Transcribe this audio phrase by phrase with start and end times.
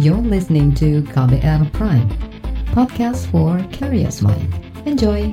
[0.00, 2.08] You're listening to KBR Prime,
[2.72, 4.48] podcast for curious mind.
[4.88, 5.28] Enjoy!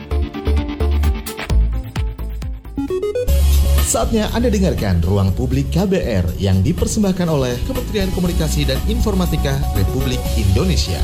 [3.88, 11.00] Saatnya Anda dengarkan Ruang Publik KBR yang dipersembahkan oleh Kementerian Komunikasi dan Informatika Republik Indonesia.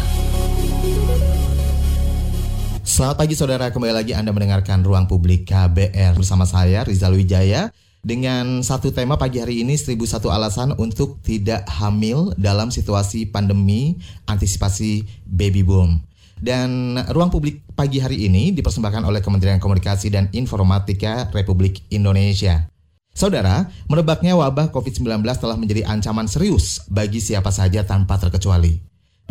[2.84, 7.72] Selamat pagi saudara, kembali lagi Anda mendengarkan Ruang Publik KBR bersama saya Rizal Wijaya
[8.06, 13.98] dengan satu tema pagi hari ini 1001 alasan untuk tidak hamil dalam situasi pandemi
[14.30, 15.98] antisipasi baby boom.
[16.38, 22.70] Dan ruang publik pagi hari ini dipersembahkan oleh Kementerian Komunikasi dan Informatika Republik Indonesia.
[23.16, 28.78] Saudara, merebaknya wabah COVID-19 telah menjadi ancaman serius bagi siapa saja tanpa terkecuali.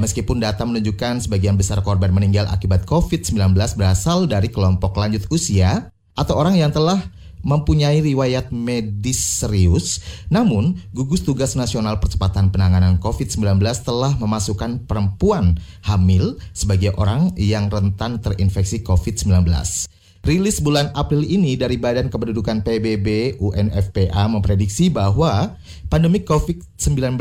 [0.01, 6.35] Meskipun data menunjukkan sebagian besar korban meninggal akibat COVID-19 berasal dari kelompok lanjut usia atau
[6.35, 6.99] orang yang telah
[7.45, 10.01] mempunyai riwayat medis serius,
[10.33, 18.19] namun gugus tugas nasional percepatan penanganan COVID-19 telah memasukkan perempuan hamil sebagai orang yang rentan
[18.19, 19.45] terinfeksi COVID-19.
[20.25, 25.53] Rilis bulan April ini dari Badan Kependudukan PBB UNFPA memprediksi bahwa
[25.93, 27.21] pandemi COVID-19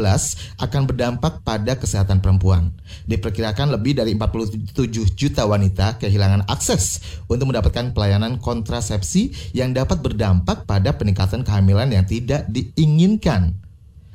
[0.55, 2.71] akan berdampak pada kesehatan perempuan.
[3.03, 10.63] Diperkirakan lebih dari 47 juta wanita kehilangan akses untuk mendapatkan pelayanan kontrasepsi yang dapat berdampak
[10.63, 13.51] pada peningkatan kehamilan yang tidak diinginkan.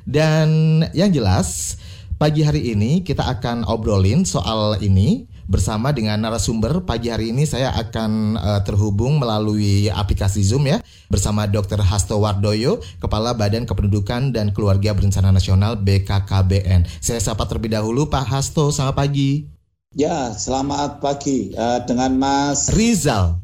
[0.01, 1.77] Dan yang jelas,
[2.17, 7.73] pagi hari ini kita akan obrolin soal ini bersama dengan narasumber pagi hari ini saya
[7.73, 10.77] akan uh, terhubung melalui aplikasi Zoom ya
[11.09, 11.81] bersama Dr.
[11.81, 16.85] Hasto Wardoyo, Kepala Badan Kependudukan dan Keluarga Berencana Nasional BKKBN.
[17.01, 19.49] Saya sapa terlebih dahulu Pak Hasto, selamat pagi.
[19.97, 23.41] Ya, selamat pagi uh, dengan Mas Rizal.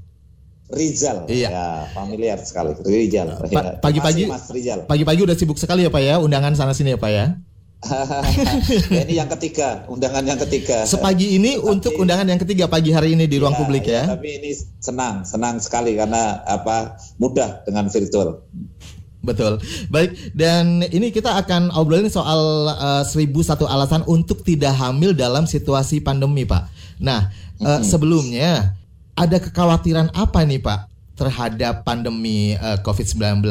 [0.69, 1.49] Rizal, iya.
[1.49, 3.33] ya familiar sekali Rizal.
[3.49, 4.85] Pa pagi-pagi, Mas Rizal.
[4.85, 7.41] Pagi-pagi udah sibuk sekali ya Pak ya, undangan sana sini ya Pak ya.
[8.97, 10.85] ya, ini yang ketiga, undangan yang ketiga.
[10.89, 13.93] Sepagi ini tapi, untuk undangan yang ketiga pagi hari ini di ruang ya, publik ya.
[13.93, 14.03] ya.
[14.17, 18.41] Tapi ini senang, senang sekali karena apa mudah dengan virtual.
[19.25, 19.57] Betul.
[19.89, 25.49] Baik, dan ini kita akan obrolin soal uh, seribu satu alasan untuk tidak hamil dalam
[25.49, 26.69] situasi pandemi, Pak.
[27.01, 28.77] Nah, uh, sebelumnya
[29.17, 30.79] ada kekhawatiran apa nih, Pak,
[31.17, 33.41] terhadap pandemi uh, COVID-19?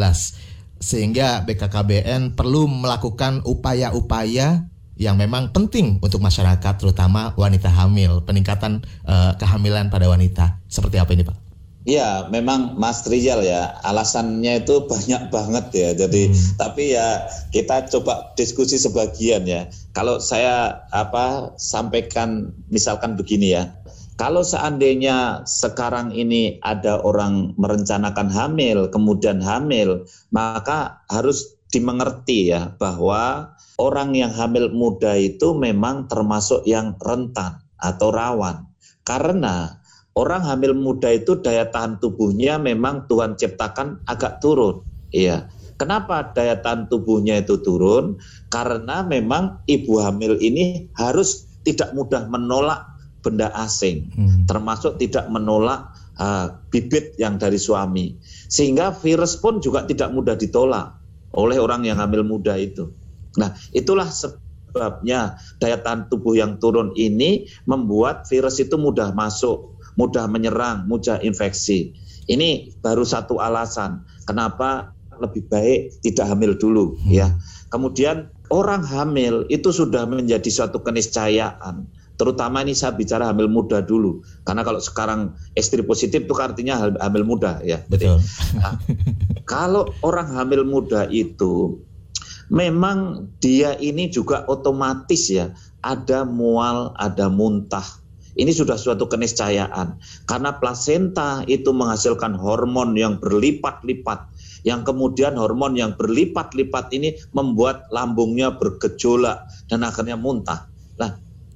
[0.80, 9.34] Sehingga BKKBN perlu melakukan upaya-upaya yang memang penting untuk masyarakat terutama wanita hamil peningkatan uh,
[9.34, 11.44] kehamilan pada wanita seperti apa ini Pak?
[11.84, 15.90] Ya, memang Mas Rizal ya, alasannya itu banyak banget ya.
[15.92, 16.56] Jadi, hmm.
[16.56, 19.68] tapi ya kita coba diskusi sebagian ya.
[19.92, 23.76] Kalau saya apa sampaikan misalkan begini ya.
[24.14, 33.50] Kalau seandainya sekarang ini ada orang merencanakan hamil, kemudian hamil, maka harus dimengerti ya bahwa
[33.82, 38.70] orang yang hamil muda itu memang termasuk yang rentan atau rawan.
[39.02, 39.82] Karena
[40.14, 44.86] orang hamil muda itu daya tahan tubuhnya memang Tuhan ciptakan agak turun.
[45.10, 45.50] Iya.
[45.74, 48.22] Kenapa daya tahan tubuhnya itu turun?
[48.46, 52.93] Karena memang ibu hamil ini harus tidak mudah menolak
[53.24, 54.44] benda asing, hmm.
[54.44, 55.88] termasuk tidak menolak
[56.20, 58.20] uh, bibit yang dari suami,
[58.52, 60.92] sehingga virus pun juga tidak mudah ditolak
[61.32, 62.92] oleh orang yang hamil muda itu.
[63.40, 70.28] Nah, itulah sebabnya daya tahan tubuh yang turun ini membuat virus itu mudah masuk, mudah
[70.28, 71.96] menyerang, mudah infeksi.
[72.28, 77.10] Ini baru satu alasan kenapa lebih baik tidak hamil dulu, hmm.
[77.10, 77.32] ya.
[77.72, 84.22] Kemudian orang hamil itu sudah menjadi suatu keniscayaan terutama ini saya bicara hamil muda dulu.
[84.46, 87.82] Karena kalau sekarang istri positif itu artinya hamil muda ya.
[87.90, 88.22] Betul.
[88.58, 88.78] nah,
[89.52, 91.82] kalau orang hamil muda itu
[92.52, 95.52] memang dia ini juga otomatis ya
[95.84, 97.84] ada mual ada muntah.
[98.34, 100.02] Ini sudah suatu keniscayaan.
[100.26, 104.26] Karena plasenta itu menghasilkan hormon yang berlipat-lipat.
[104.66, 110.66] Yang kemudian hormon yang berlipat-lipat ini membuat lambungnya bergejolak dan akhirnya muntah.
[110.98, 111.14] Nah,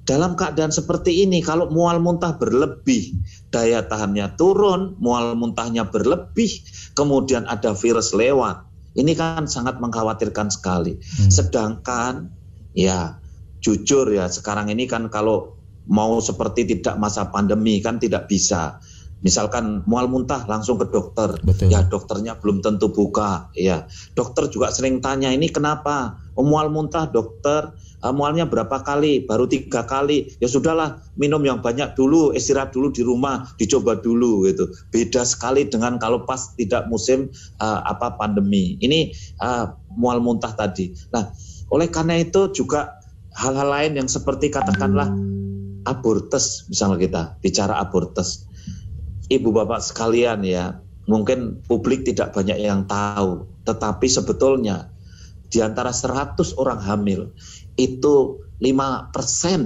[0.09, 3.13] dalam keadaan seperti ini, kalau mual muntah berlebih,
[3.53, 6.49] daya tahannya turun, mual muntahnya berlebih,
[6.97, 8.65] kemudian ada virus lewat.
[8.97, 10.97] Ini kan sangat mengkhawatirkan sekali.
[10.97, 11.29] Hmm.
[11.29, 12.33] Sedangkan,
[12.73, 13.21] ya
[13.61, 15.53] jujur ya, sekarang ini kan kalau
[15.85, 18.81] mau seperti tidak masa pandemi kan tidak bisa.
[19.21, 21.69] Misalkan mual muntah langsung ke dokter, Betul.
[21.69, 23.85] ya dokternya belum tentu buka, ya
[24.17, 29.47] dokter juga sering tanya ini kenapa, oh, mual muntah dokter, uh, mualnya berapa kali, baru
[29.47, 34.67] tiga kali, ya sudahlah minum yang banyak dulu, istirahat dulu di rumah, dicoba dulu gitu.
[34.91, 38.79] Beda sekali dengan kalau pas tidak musim uh, apa pandemi.
[38.79, 39.11] Ini
[39.43, 40.91] uh, mual muntah tadi.
[41.11, 41.31] Nah,
[41.69, 42.99] oleh karena itu juga
[43.37, 45.07] hal-hal lain yang seperti katakanlah
[45.87, 48.49] abortus misalnya kita bicara abortus
[49.31, 54.89] ibu bapak sekalian ya mungkin publik tidak banyak yang tahu tetapi sebetulnya
[55.49, 57.33] di antara 100 orang hamil
[57.79, 59.15] itu 5%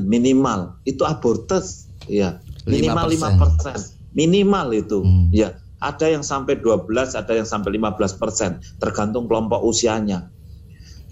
[0.06, 2.38] minimal itu abortus ya
[2.70, 5.34] minimal 5%, 5% minimal itu hmm.
[5.34, 6.86] ya ada yang sampai 12
[7.18, 10.30] ada yang sampai 15% tergantung kelompok usianya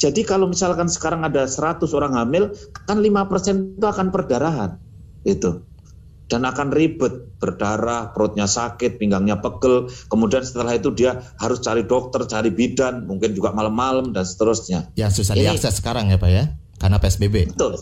[0.02, 2.58] jadi kalau misalkan sekarang ada 100 orang hamil,
[2.90, 4.82] kan 5% itu akan perdarahan.
[5.22, 5.70] Itu.
[6.26, 9.94] Dan akan ribet, berdarah, perutnya sakit, pinggangnya pegel.
[10.10, 14.90] Kemudian setelah itu dia harus cari dokter, cari bidan, mungkin juga malam-malam dan seterusnya.
[14.98, 16.50] Ya susah Ini, diakses sekarang ya Pak ya,
[16.82, 17.54] karena PSBB.
[17.54, 17.78] Betul.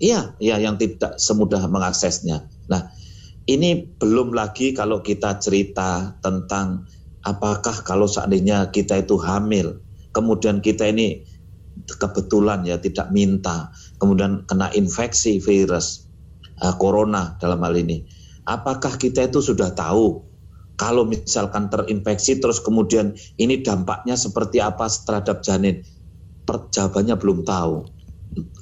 [0.00, 2.48] Iya, iya yang tidak semudah mengaksesnya.
[2.72, 2.88] Nah,
[3.44, 6.88] ini belum lagi kalau kita cerita tentang
[7.20, 9.84] apakah kalau seandainya kita itu hamil,
[10.16, 11.28] kemudian kita ini
[11.84, 13.68] kebetulan ya tidak minta,
[14.00, 16.08] kemudian kena infeksi virus
[16.64, 18.08] uh, corona dalam hal ini.
[18.48, 20.24] Apakah kita itu sudah tahu
[20.78, 25.84] kalau misalkan terinfeksi terus kemudian ini dampaknya seperti apa terhadap janin?
[26.48, 27.97] Perjawabannya belum tahu.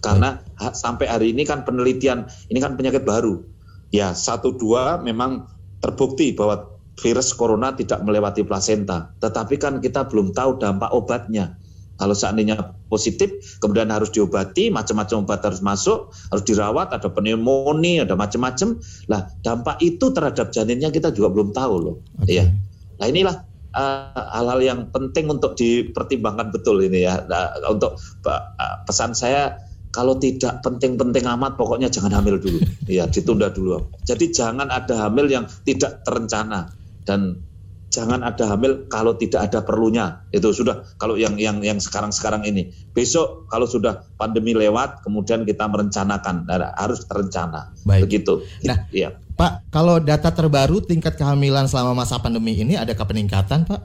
[0.01, 3.43] Karena ha, sampai hari ini kan penelitian ini kan penyakit baru.
[3.91, 5.47] Ya, satu dua memang
[5.81, 11.55] terbukti bahwa virus corona tidak melewati plasenta, tetapi kan kita belum tahu dampak obatnya.
[11.97, 18.13] Kalau seandainya positif, kemudian harus diobati, macam-macam obat harus masuk, harus dirawat, ada pneumonia, ada
[18.13, 18.77] macam-macam.
[19.09, 21.97] Lah, dampak itu terhadap janinnya kita juga belum tahu loh.
[22.21, 22.45] Okay.
[22.45, 22.53] Ya.
[23.01, 23.37] Nah inilah
[23.73, 27.25] uh, hal-hal yang penting untuk dipertimbangkan betul ini ya.
[27.29, 27.97] Nah, untuk
[28.29, 28.45] uh,
[28.85, 29.57] pesan saya
[29.97, 32.61] kalau tidak penting-penting amat pokoknya jangan hamil dulu.
[33.01, 33.89] ya, ditunda dulu.
[34.05, 36.69] Jadi jangan ada hamil yang tidak terencana
[37.09, 37.41] dan
[37.89, 40.21] jangan ada hamil kalau tidak ada perlunya.
[40.29, 42.69] Itu sudah kalau yang yang yang sekarang-sekarang ini.
[42.93, 47.73] Besok kalau sudah pandemi lewat kemudian kita merencanakan nah, harus terencana.
[47.89, 48.05] Baik.
[48.05, 48.45] Begitu.
[48.69, 49.17] Nah, iya.
[49.37, 53.81] Pak, kalau data terbaru tingkat kehamilan selama masa pandemi ini adakah peningkatan, Pak?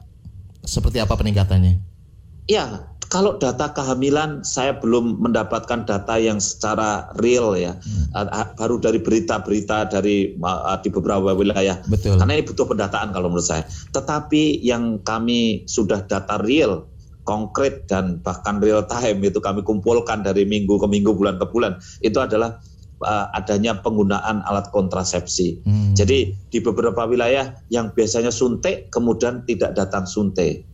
[0.64, 1.80] Seperti apa peningkatannya?
[2.48, 8.56] Iya, kalau data kehamilan saya belum mendapatkan data yang secara real ya, hmm.
[8.56, 10.32] baru dari berita-berita dari
[10.80, 11.76] di beberapa wilayah.
[11.92, 12.16] Betul.
[12.16, 13.68] Karena ini butuh pendataan kalau menurut saya.
[13.92, 16.88] Tetapi yang kami sudah data real,
[17.28, 21.84] konkret dan bahkan real time itu kami kumpulkan dari minggu ke minggu, bulan ke bulan,
[22.00, 22.64] itu adalah
[23.04, 25.60] uh, adanya penggunaan alat kontrasepsi.
[25.68, 25.92] Hmm.
[26.00, 30.71] Jadi di beberapa wilayah yang biasanya suntik kemudian tidak datang suntik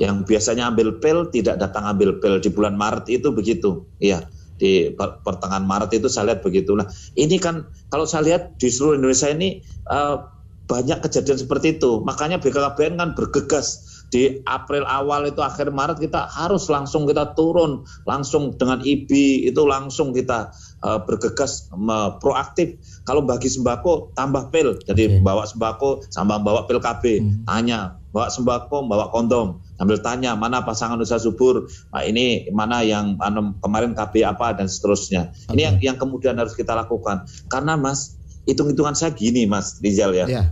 [0.00, 3.84] yang biasanya ambil pil tidak datang ambil pil di bulan Maret itu begitu.
[4.00, 4.24] Iya,
[4.56, 6.72] di pertengahan Maret itu saya lihat begitu.
[6.72, 6.88] Nah,
[7.20, 9.60] ini kan kalau saya lihat di seluruh Indonesia ini
[9.92, 10.24] uh,
[10.64, 12.00] banyak kejadian seperti itu.
[12.00, 17.86] Makanya BKKBN kan bergegas di April awal itu akhir Maret kita harus langsung kita turun
[18.10, 20.50] langsung dengan IBI itu langsung kita
[20.82, 21.70] uh, bergegas
[22.18, 22.74] proaktif
[23.10, 25.26] kalau bagi sembako tambah pil jadi okay.
[25.26, 27.50] bawa sembako sama bawa pil KB hmm.
[27.50, 33.16] tanya bawa sembako bawa kondom sambil tanya mana pasangan usaha subur, nah, ini mana yang
[33.16, 35.32] anu, kemarin KB apa dan seterusnya.
[35.32, 35.56] Okay.
[35.56, 37.24] Ini yang yang kemudian harus kita lakukan.
[37.48, 40.28] Karena Mas, hitung-hitungan saya gini Mas Rizal ya.
[40.28, 40.46] Yeah.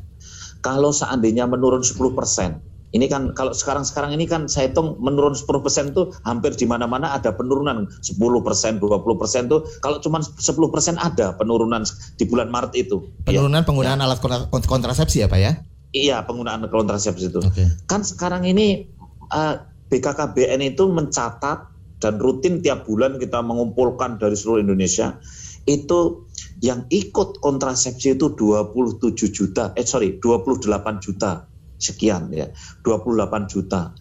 [0.65, 2.65] Kalau seandainya menurun 10 persen,
[2.97, 7.13] ini kan kalau sekarang-sekarang ini kan saya hitung menurun 10 persen tuh hampir di mana-mana
[7.13, 10.41] ada penurunan 10 persen, 20 persen tuh kalau cuma 10
[10.73, 11.85] persen ada penurunan
[12.17, 13.05] di bulan Maret itu.
[13.29, 13.67] Penurunan ya.
[13.67, 14.05] penggunaan ya.
[14.09, 14.19] alat
[14.65, 15.53] kontrasepsi ya Pak ya?
[15.93, 17.41] Iya penggunaan kontrasepsi itu.
[17.45, 17.69] Okay.
[17.85, 18.89] Kan sekarang ini
[19.33, 19.55] uh, eh,
[19.93, 21.69] BKKBN itu mencatat
[21.99, 25.19] dan rutin tiap bulan kita mengumpulkan dari seluruh Indonesia
[25.69, 26.25] itu
[26.65, 30.65] yang ikut kontrasepsi itu 27 juta eh sorry 28
[31.05, 31.48] juta
[31.79, 32.51] sekian ya.
[32.85, 33.95] 28 juta.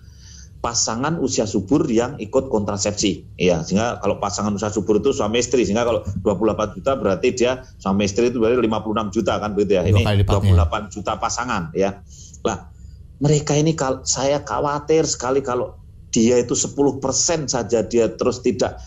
[0.57, 3.37] Pasangan usia subur yang ikut kontrasepsi.
[3.37, 5.63] Ya sehingga kalau pasangan usia subur itu suami istri.
[5.63, 9.83] Sehingga kalau 28 juta berarti dia suami istri itu berarti 56 juta kan begitu ya?
[9.85, 12.01] Ini 28 juta pasangan ya.
[12.43, 12.73] Lah
[13.17, 15.77] mereka ini kalau saya khawatir sekali kalau
[16.13, 17.01] dia itu 10%
[17.49, 18.81] saja dia terus tidak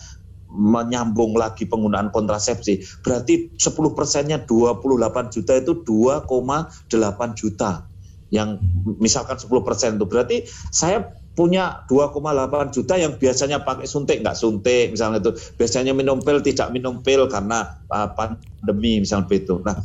[0.51, 2.83] menyambung lagi penggunaan kontrasepsi.
[2.99, 6.27] Berarti 10 persennya 28 juta itu 2,8
[7.39, 7.87] juta.
[8.31, 8.63] Yang
[8.97, 11.03] misalkan 10 persen itu berarti saya
[11.35, 16.75] punya 2,8 juta yang biasanya pakai suntik nggak suntik misalnya itu biasanya minum pil tidak
[16.75, 19.59] minum pil karena uh, pandemi misalnya itu.
[19.63, 19.79] Nah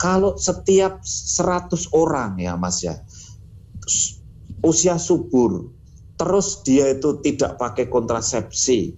[0.00, 3.00] kalau setiap 100 orang ya Mas ya
[4.60, 5.72] usia subur,
[6.20, 8.92] terus dia itu tidak pakai kontrasepsi,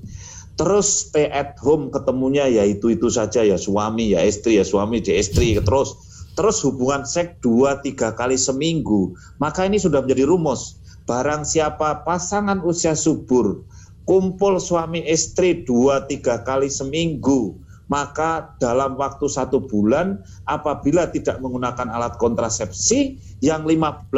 [0.59, 5.01] terus stay at home ketemunya ya itu itu saja ya suami ya istri ya suami
[5.03, 10.81] ya istri terus terus hubungan seks dua tiga kali seminggu maka ini sudah menjadi rumus
[11.05, 13.63] barang siapa pasangan usia subur
[14.09, 17.59] kumpul suami istri dua tiga kali seminggu
[17.91, 24.09] maka dalam waktu satu bulan apabila tidak menggunakan alat kontrasepsi yang 15%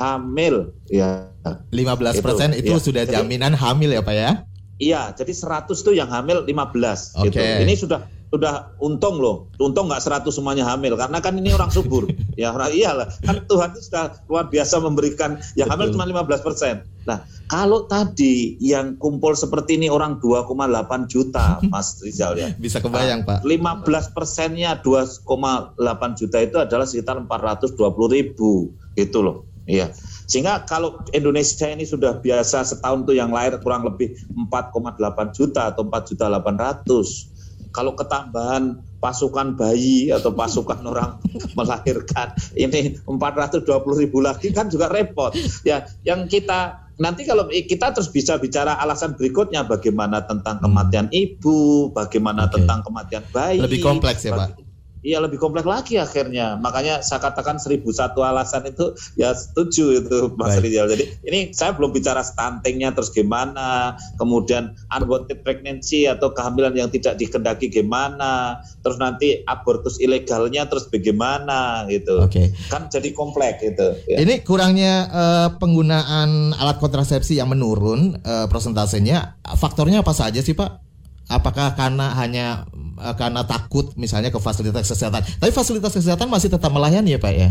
[0.00, 2.80] hamil ya 15% persen itu, itu ya.
[2.80, 4.32] sudah jaminan jadi, hamil ya Pak ya
[4.76, 7.32] Iya, jadi 100 itu yang hamil 15 okay.
[7.32, 7.40] gitu.
[7.40, 12.10] Ini sudah sudah untung loh, untung nggak 100 semuanya hamil karena kan ini orang subur.
[12.40, 16.82] ya orang iyalah, kan Tuhan itu sudah luar biasa memberikan yang hamil cuma 15 persen.
[17.06, 22.50] Nah kalau tadi yang kumpul seperti ini orang 2,8 juta, Mas Rizal ya.
[22.58, 23.46] Bisa kebayang nah, Pak.
[23.46, 25.78] 15 persennya 2,8
[26.18, 27.78] juta itu adalah sekitar 420
[28.10, 29.46] ribu gitu loh.
[29.66, 29.90] Iya.
[30.26, 34.14] Sehingga kalau Indonesia ini sudah biasa setahun tuh yang lahir kurang lebih
[34.50, 34.98] 4,8
[35.34, 37.35] juta atau 4 juta 800
[37.76, 41.20] kalau ketambahan pasukan bayi atau pasukan orang
[41.52, 43.68] melahirkan ini 420
[44.00, 45.36] ribu lagi kan juga repot.
[45.68, 51.92] Ya yang kita nanti kalau kita terus bisa bicara alasan berikutnya bagaimana tentang kematian ibu
[51.92, 52.64] bagaimana okay.
[52.64, 54.65] tentang kematian bayi lebih kompleks ya pak
[55.06, 56.58] Iya lebih kompleks lagi akhirnya.
[56.58, 60.66] Makanya saya katakan seribu satu alasan itu ya setuju itu Mas Baik.
[60.66, 60.90] Rizal.
[60.90, 67.22] Jadi ini saya belum bicara stuntingnya terus gimana, kemudian unwanted pregnancy atau kehamilan yang tidak
[67.22, 72.26] dikendaki gimana, terus nanti abortus ilegalnya terus bagaimana gitu.
[72.26, 72.50] Oke.
[72.50, 72.66] Okay.
[72.66, 73.88] Kan jadi kompleks itu.
[74.10, 74.26] Ya.
[74.26, 80.82] Ini kurangnya uh, penggunaan alat kontrasepsi yang menurun uh, prosentasenya, faktornya apa saja sih Pak?
[81.26, 85.22] Apakah karena hanya karena takut misalnya ke fasilitas kesehatan?
[85.22, 87.48] Tapi fasilitas kesehatan masih tetap melayani ya Pak ya?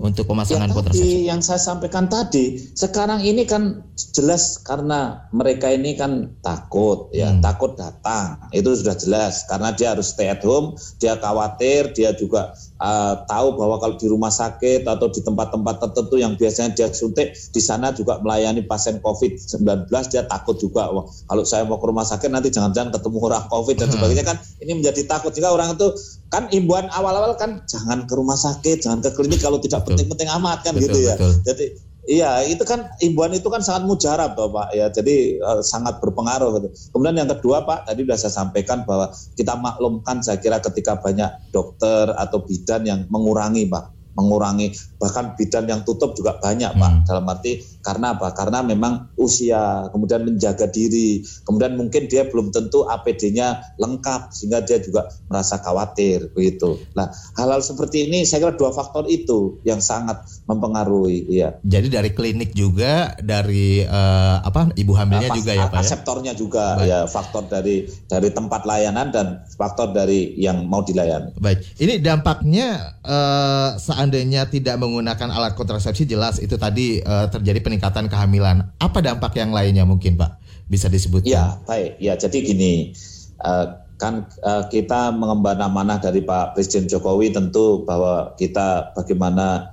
[0.00, 1.28] Untuk pemasangan ya, kontrasepsi.
[1.28, 3.84] Yang saya sampaikan tadi, sekarang ini kan
[4.16, 7.44] jelas karena mereka ini kan takut ya, hmm.
[7.44, 8.48] takut datang.
[8.56, 13.60] Itu sudah jelas karena dia harus stay at home, dia khawatir, dia juga uh, tahu
[13.60, 17.92] bahwa kalau di rumah sakit atau di tempat-tempat tertentu yang biasanya dia suntik di sana
[17.92, 22.48] juga melayani pasien COVID-19, dia takut juga Wah, kalau saya mau ke rumah sakit nanti
[22.48, 23.94] jangan-jangan ketemu orang COVID dan hmm.
[24.00, 25.92] sebagainya kan ini menjadi takut jika orang itu
[26.32, 30.64] kan imbuan awal-awal kan jangan ke rumah sakit, jangan ke klinik kalau tidak penting-penting amat
[30.64, 31.14] kan betul, gitu ya.
[31.20, 31.32] Betul.
[31.44, 31.66] Jadi
[32.02, 34.90] Iya, itu kan imbuan itu kan sangat mujarab Pak ya.
[34.90, 36.68] Jadi uh, sangat berpengaruh gitu.
[36.90, 41.30] Kemudian yang kedua Pak, tadi sudah saya sampaikan bahwa kita maklumkan saya kira ketika banyak
[41.54, 47.04] dokter atau bidan yang mengurangi Pak mengurangi bahkan bidan yang tutup juga banyak Pak hmm.
[47.08, 52.86] dalam arti karena apa karena memang usia kemudian menjaga diri kemudian mungkin dia belum tentu
[52.86, 58.70] APD-nya lengkap sehingga dia juga merasa khawatir begitu nah hal-hal seperti ini saya kira dua
[58.70, 65.34] faktor itu yang sangat mempengaruhi ya jadi dari klinik juga dari uh, apa ibu hamilnya
[65.34, 65.82] nah, juga ya Pak ya?
[65.82, 66.86] aseptornya juga Baik.
[66.86, 69.26] ya faktor dari dari tempat layanan dan
[69.58, 76.10] faktor dari yang mau dilayani Baik ini dampaknya uh, saat seandainya tidak menggunakan alat kontrasepsi
[76.10, 78.74] jelas itu tadi uh, terjadi peningkatan kehamilan.
[78.82, 80.42] Apa dampak yang lainnya mungkin Pak?
[80.66, 81.30] Bisa disebutkan?
[81.30, 82.02] Ya, baik.
[82.02, 82.98] Ya, jadi gini,
[83.46, 89.70] uh, kan uh, kita mengemban amanah dari Pak Presiden Jokowi tentu bahwa kita bagaimana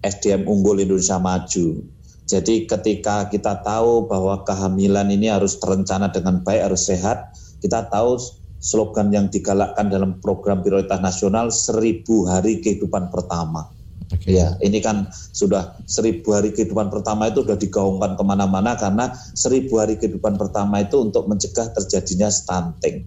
[0.00, 1.84] SDM unggul Indonesia maju.
[2.24, 8.16] Jadi ketika kita tahu bahwa kehamilan ini harus terencana dengan baik, harus sehat, kita tahu
[8.64, 13.68] slogan yang digalakkan dalam program prioritas nasional seribu hari kehidupan pertama.
[14.08, 14.40] Okay.
[14.40, 19.84] Ya, ini kan sudah seribu hari kehidupan pertama itu sudah digaungkan ke mana-mana karena seribu
[19.84, 23.04] hari kehidupan pertama itu untuk mencegah terjadinya stunting.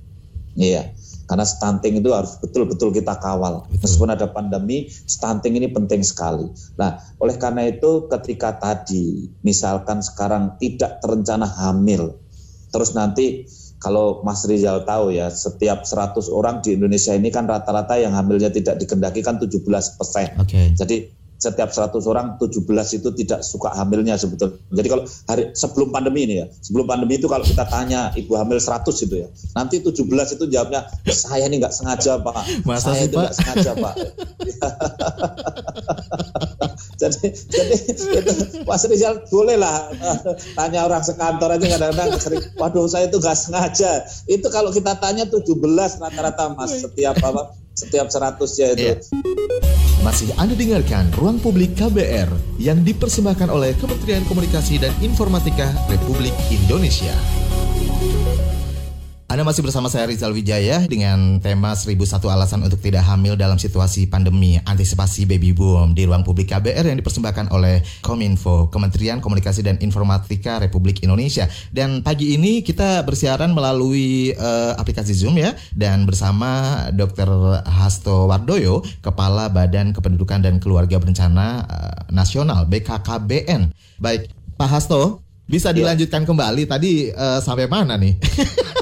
[0.58, 0.94] Iya,
[1.30, 3.70] karena stunting itu harus betul-betul kita kawal.
[3.78, 6.50] Meskipun ada pandemi, stunting ini penting sekali.
[6.82, 12.18] Nah, oleh karena itu ketika tadi misalkan sekarang tidak terencana hamil,
[12.74, 13.46] terus nanti
[13.78, 18.50] kalau Mas Rizal tahu ya, setiap 100 orang di Indonesia ini kan rata-rata yang hamilnya
[18.50, 19.62] tidak dikendaki kan 17
[19.98, 20.34] persen.
[20.42, 20.74] Okay.
[20.74, 22.66] Jadi setiap 100 orang 17
[22.98, 24.58] itu tidak suka hamilnya sebetulnya.
[24.74, 28.58] Jadi kalau hari sebelum pandemi ini ya, sebelum pandemi itu kalau kita tanya ibu hamil
[28.58, 30.02] 100 itu ya, nanti 17
[30.34, 33.94] itu jawabnya saya ini nggak sengaja pak, Masa saya itu nggak sengaja pak.
[37.02, 38.04] jadi jadi itu
[38.66, 39.94] Mas Rizal boleh lah
[40.58, 44.02] tanya orang sekantor aja kadang-kadang sering, waduh saya itu nggak sengaja.
[44.26, 45.54] Itu kalau kita tanya 17
[46.02, 48.86] rata-rata mas setiap apa setiap 100 ya itu.
[48.90, 48.98] Yeah.
[50.02, 57.14] Masih Anda dengarkan Ruang Publik KBR yang dipersembahkan oleh Kementerian Komunikasi dan Informatika Republik Indonesia.
[59.28, 64.08] Anda masih bersama saya Rizal Wijaya dengan tema 1001 alasan untuk tidak hamil dalam situasi
[64.08, 69.84] pandemi antisipasi baby boom di ruang publik KBR yang dipersembahkan oleh Kominfo, Kementerian Komunikasi dan
[69.84, 71.44] Informatika Republik Indonesia.
[71.76, 77.28] Dan pagi ini kita bersiaran melalui uh, aplikasi Zoom ya dan bersama Dr.
[77.68, 83.76] Hasto Wardoyo, Kepala Badan Kependudukan dan Keluarga Berencana uh, Nasional BKKBN.
[84.00, 85.20] Baik, Pak Hasto,
[85.52, 85.84] bisa ya.
[85.84, 86.28] dilanjutkan ya.
[86.32, 88.16] kembali tadi uh, sampai mana nih?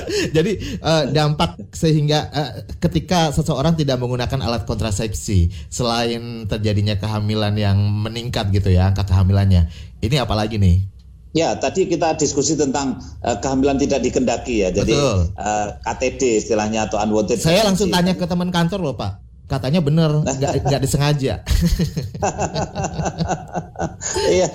[0.36, 7.78] Jadi uh, dampak sehingga uh, ketika seseorang tidak menggunakan alat kontrasepsi selain terjadinya kehamilan yang
[7.78, 9.68] meningkat gitu ya angka kehamilannya.
[10.02, 10.90] Ini apalagi nih?
[11.32, 14.68] Ya, tadi kita diskusi tentang uh, kehamilan tidak dikendaki ya.
[14.68, 17.40] Jadi uh, KTD istilahnya atau unwanted.
[17.40, 20.10] Saya langsung tanya ke teman kantor loh, Pak katanya bener
[20.66, 21.42] nggak disengaja.
[24.12, 24.48] Iya.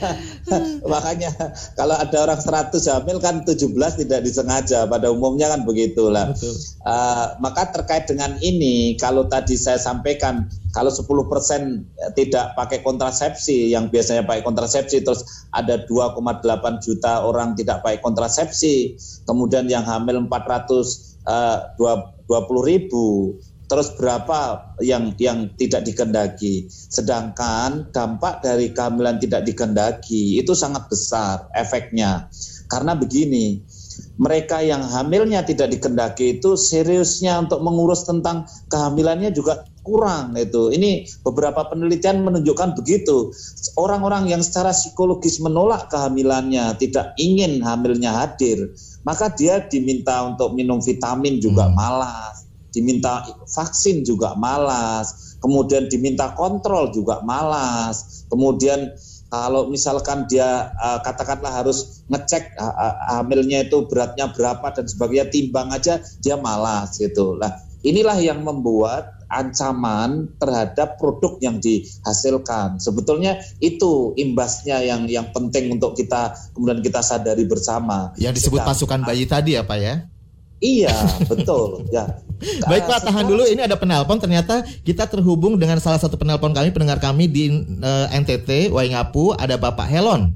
[0.87, 1.31] Makanya
[1.75, 6.31] kalau ada orang 100 hamil kan 17 tidak disengaja pada umumnya kan begitulah.
[6.83, 13.89] Uh, maka terkait dengan ini kalau tadi saya sampaikan kalau 10% tidak pakai kontrasepsi yang
[13.89, 16.43] biasanya pakai kontrasepsi terus ada 2,8
[16.83, 18.93] juta orang tidak pakai kontrasepsi
[19.25, 21.57] kemudian yang hamil 400 uh,
[22.27, 26.67] 20 ribu terus berapa yang yang tidak dikendaki.
[26.71, 32.31] Sedangkan dampak dari kehamilan tidak dikendaki itu sangat besar efeknya.
[32.67, 33.63] Karena begini,
[34.19, 40.73] mereka yang hamilnya tidak dikendaki itu seriusnya untuk mengurus tentang kehamilannya juga kurang itu.
[40.75, 43.31] Ini beberapa penelitian menunjukkan begitu.
[43.79, 48.75] Orang-orang yang secara psikologis menolak kehamilannya, tidak ingin hamilnya hadir,
[49.07, 51.75] maka dia diminta untuk minum vitamin juga hmm.
[51.77, 52.36] malas
[52.77, 58.93] diminta vaksin juga malas, kemudian diminta kontrol juga malas, kemudian
[59.27, 65.73] kalau misalkan dia uh, katakanlah harus ngecek uh, hamilnya itu beratnya berapa dan sebagainya timbang
[65.73, 67.35] aja dia malas gitu.
[67.35, 67.51] Nah,
[67.83, 72.79] inilah yang membuat ancaman terhadap produk yang dihasilkan.
[72.79, 78.15] Sebetulnya itu imbasnya yang yang penting untuk kita kemudian kita sadari bersama.
[78.15, 79.95] Yang disebut Sedang, pasukan bayi tadi ya, Pak ya?
[80.63, 80.95] Iya,
[81.27, 81.85] betul.
[81.91, 82.07] ya.
[82.39, 83.43] Baik Pak, tahan dulu.
[83.49, 84.21] Ini ada penelpon.
[84.21, 87.49] Ternyata kita terhubung dengan salah satu penelpon kami, pendengar kami di
[87.81, 89.33] uh, eh, NTT, Waingapu.
[89.33, 90.33] Ada Bapak Helon.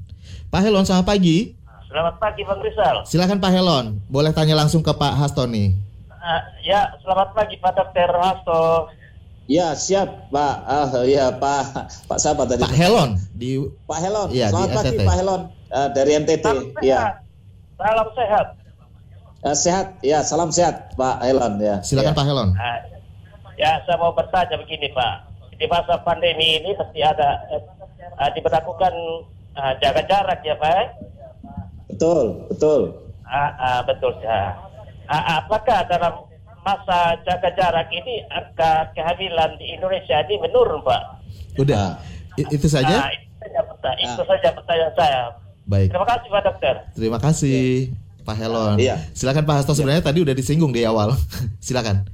[0.49, 1.53] Pak Helon, selamat pagi.
[1.91, 3.03] Selamat pagi, Bang Rizal.
[3.05, 3.85] Silakan Pak Helon.
[4.07, 5.75] Boleh tanya langsung ke Pak Hasto nih.
[6.09, 8.09] Uh, ya, selamat pagi Pak Dr.
[8.15, 8.89] Hasto.
[9.49, 12.63] Ya siap Pak, uh, ya Pak Pak siapa tadi?
[12.63, 14.27] Pak Helon di Pak Helon.
[14.31, 15.03] Ya, Selamat pagi.
[15.03, 15.41] Pak Helon
[15.75, 16.45] uh, dari NTT.
[16.45, 17.19] Salam ya.
[17.75, 18.60] Salam sehat.
[19.41, 21.81] Uh, sehat, ya salam sehat Pak Helon ya.
[21.81, 22.17] Silakan ya.
[22.21, 22.49] Pak Helon.
[22.53, 22.79] Uh,
[23.57, 25.13] ya saya mau bertanya begini Pak,
[25.57, 27.41] di masa pandemi ini pasti ada
[28.21, 28.93] uh, diberlakukan
[29.57, 30.93] uh, jaga jarak ya Pak?
[31.89, 32.81] Betul, betul.
[33.25, 34.53] Uh, uh, betul ya.
[35.09, 36.21] Uh, apakah dalam
[36.61, 41.01] masa jaga jarak ini angka kehamilan di Indonesia ini menurun Pak?
[41.57, 41.97] Udah,
[42.37, 43.09] I itu saja?
[43.09, 45.21] Nah, itu saja, pertanyaan, itu saja pertanyaan saya.
[45.65, 45.89] Baik.
[45.89, 46.75] Terima kasih Pak Dokter.
[46.93, 47.89] Terima kasih.
[47.89, 48.00] Ya.
[48.31, 48.79] Pak Helon.
[48.79, 48.95] Iya.
[49.11, 50.07] Silakan Pak Hasto sebenarnya iya.
[50.07, 51.11] tadi udah disinggung di awal.
[51.65, 52.07] Silakan.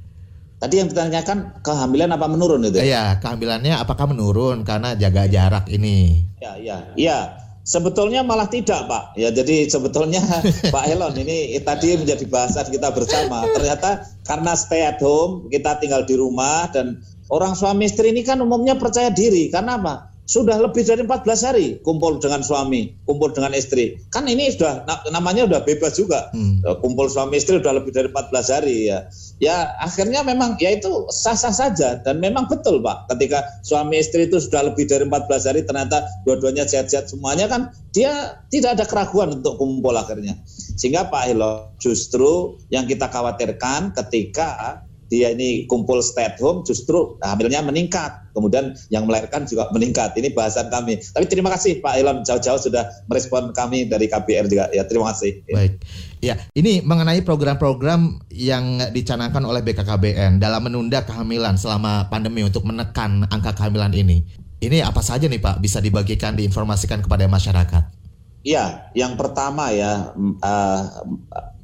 [0.58, 2.82] Tadi yang ditanyakan kehamilan apa menurun itu?
[2.82, 6.26] Iya, kehamilannya apakah menurun karena jaga jarak ini?
[6.42, 6.78] Iya, iya.
[6.98, 7.18] Iya.
[7.62, 9.14] Sebetulnya malah tidak, Pak.
[9.14, 10.18] Ya, jadi sebetulnya
[10.74, 13.46] Pak Helon ini tadi menjadi bahasan kita bersama.
[13.54, 16.98] Ternyata karena stay at home, kita tinggal di rumah dan
[17.30, 19.52] orang suami istri ini kan umumnya percaya diri.
[19.54, 20.10] Karena apa?
[20.28, 23.96] Sudah lebih dari 14 hari kumpul dengan suami, kumpul dengan istri.
[24.12, 26.28] Kan ini sudah namanya sudah bebas juga.
[26.36, 26.60] Hmm.
[26.68, 29.08] Eh, kumpul suami istri sudah lebih dari 14 hari ya.
[29.40, 33.08] Ya akhirnya memang ya itu sah-sah saja dan memang betul Pak.
[33.08, 38.36] Ketika suami istri itu sudah lebih dari 14 hari ternyata dua-duanya sehat-sehat semuanya kan dia
[38.52, 40.36] tidak ada keraguan untuk kumpul akhirnya.
[40.76, 47.16] Sehingga Pak Hilo justru yang kita khawatirkan ketika dia ini kumpul stay at home justru
[47.24, 48.28] hamilnya meningkat.
[48.36, 50.14] Kemudian yang melahirkan juga meningkat.
[50.14, 51.00] Ini bahasan kami.
[51.00, 54.70] Tapi terima kasih Pak Ilham jauh-jauh sudah merespon kami dari KBR juga.
[54.70, 55.42] Ya terima kasih.
[55.50, 55.82] Baik.
[56.18, 63.26] Ya, ini mengenai program-program yang dicanangkan oleh BKKBN dalam menunda kehamilan selama pandemi untuk menekan
[63.30, 64.26] angka kehamilan ini.
[64.58, 67.94] Ini apa saja nih Pak bisa dibagikan diinformasikan kepada masyarakat?
[68.42, 70.82] Ya, yang pertama ya uh,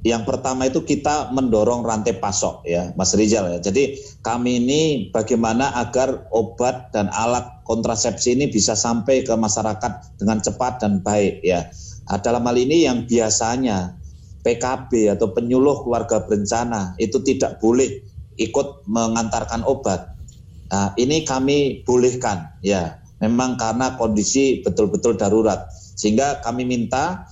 [0.05, 3.59] yang pertama itu kita mendorong rantai pasok ya Mas Rizal ya.
[3.64, 10.45] Jadi kami ini bagaimana agar obat dan alat kontrasepsi ini bisa sampai ke masyarakat dengan
[10.45, 11.73] cepat dan baik ya.
[12.05, 13.97] Nah, dalam hal ini yang biasanya
[14.45, 18.05] PKB atau penyuluh keluarga berencana itu tidak boleh
[18.37, 20.21] ikut mengantarkan obat.
[20.69, 23.01] Nah, ini kami bolehkan ya.
[23.25, 25.64] Memang karena kondisi betul-betul darurat.
[25.73, 27.25] Sehingga kami minta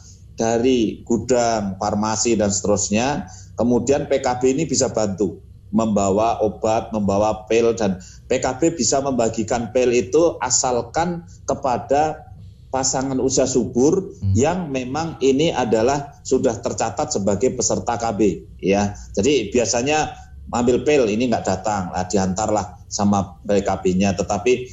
[0.42, 3.30] dari gudang, farmasi dan seterusnya.
[3.54, 5.38] Kemudian PKB ini bisa bantu
[5.70, 12.26] membawa obat, membawa pil dan PKB bisa membagikan pil itu asalkan kepada
[12.74, 14.34] pasangan usia subur hmm.
[14.34, 18.20] yang memang ini adalah sudah tercatat sebagai peserta KB
[18.58, 18.98] ya.
[19.14, 20.10] Jadi biasanya
[20.50, 24.68] ambil pil ini nggak datang, lah diantarlah sama PKB-nya tetapi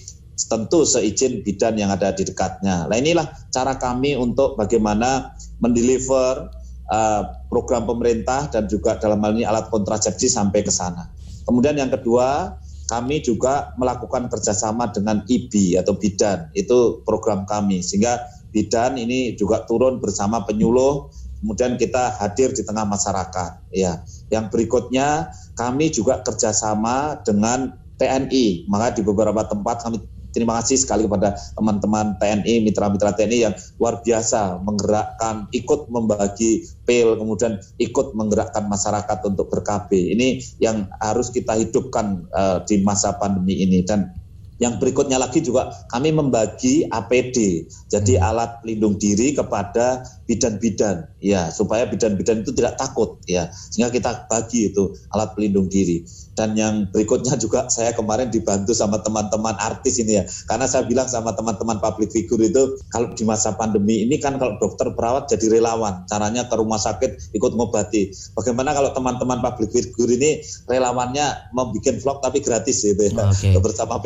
[0.49, 2.89] tentu seizin bidan yang ada di dekatnya.
[2.89, 6.49] Nah inilah cara kami untuk bagaimana mendeliver
[6.89, 11.05] uh, program pemerintah dan juga dalam hal ini alat kontrasepsi sampai ke sana.
[11.45, 12.57] Kemudian yang kedua,
[12.89, 17.85] kami juga melakukan kerjasama dengan IBI atau Bidan, itu program kami.
[17.85, 18.17] Sehingga
[18.49, 23.69] Bidan ini juga turun bersama penyuluh, kemudian kita hadir di tengah masyarakat.
[23.69, 24.01] Ya,
[24.33, 30.01] yang berikutnya kami juga kerjasama dengan TNI, maka di beberapa tempat kami
[30.35, 37.15] terima kasih sekali kepada teman-teman TNI, mitra-mitra TNI yang luar biasa menggerakkan, ikut membagi pil,
[37.15, 40.13] kemudian ikut menggerakkan masyarakat untuk ber-KB.
[40.13, 40.27] Ini
[40.61, 44.18] yang harus kita hidupkan uh, di masa pandemi ini dan
[44.59, 48.27] yang berikutnya lagi juga kami membagi APD, jadi hmm.
[48.27, 54.69] alat pelindung diri kepada bidan-bidan, ya supaya bidan-bidan itu tidak takut, ya sehingga kita bagi
[54.71, 56.03] itu alat pelindung diri.
[56.39, 60.23] Dan yang berikutnya juga saya kemarin dibantu sama teman-teman artis ini ya.
[60.47, 64.55] Karena saya bilang sama teman-teman public figure itu kalau di masa pandemi ini kan kalau
[64.55, 66.07] dokter perawat jadi relawan.
[66.07, 68.15] Caranya ke rumah sakit ikut ngobati.
[68.39, 70.39] Bagaimana kalau teman-teman public figure ini
[70.71, 73.11] relawannya membuat vlog tapi gratis gitu ya.
[73.19, 73.59] Okay.
[73.59, 73.99] Bersama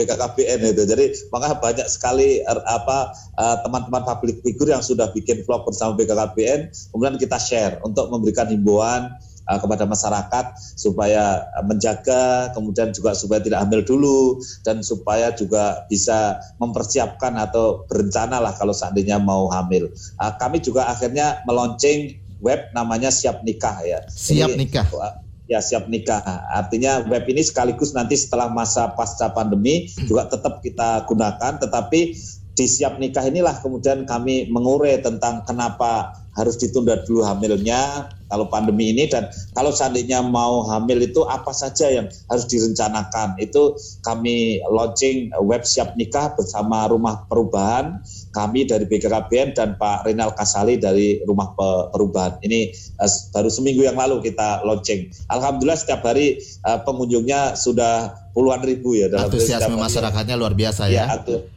[0.43, 0.83] BKKBN itu.
[0.83, 5.95] Jadi maka banyak sekali er, apa eh, teman-teman public figure yang sudah bikin vlog bersama
[5.95, 9.15] BKKBN kemudian kita share untuk memberikan himbauan
[9.47, 16.39] uh, kepada masyarakat supaya menjaga kemudian juga supaya tidak hamil dulu dan supaya juga bisa
[16.59, 19.91] mempersiapkan atau berencana lah kalau seandainya mau hamil.
[20.19, 23.99] Uh, kami juga akhirnya meluncing web namanya Siap Nikah ya.
[24.11, 25.22] Siap Nikah.
[25.53, 26.25] Ya siap nikah.
[26.49, 32.17] Artinya web ini sekaligus nanti setelah masa pasca pandemi juga tetap kita gunakan, tetapi
[32.53, 38.89] di siap nikah inilah kemudian kami mengure tentang kenapa harus ditunda dulu hamilnya kalau pandemi
[38.89, 43.37] ini dan kalau seandainya mau hamil itu apa saja yang harus direncanakan.
[43.37, 48.01] Itu kami launching web siap nikah bersama rumah perubahan
[48.33, 51.53] kami dari BKKBN dan Pak Renal Kasali dari rumah
[51.93, 58.23] perubahan ini uh, baru seminggu yang lalu kita launching Alhamdulillah setiap hari uh, pengunjungnya sudah
[58.33, 61.05] puluhan ribu ya dalam antusiasme masyarakatnya luar biasa ya.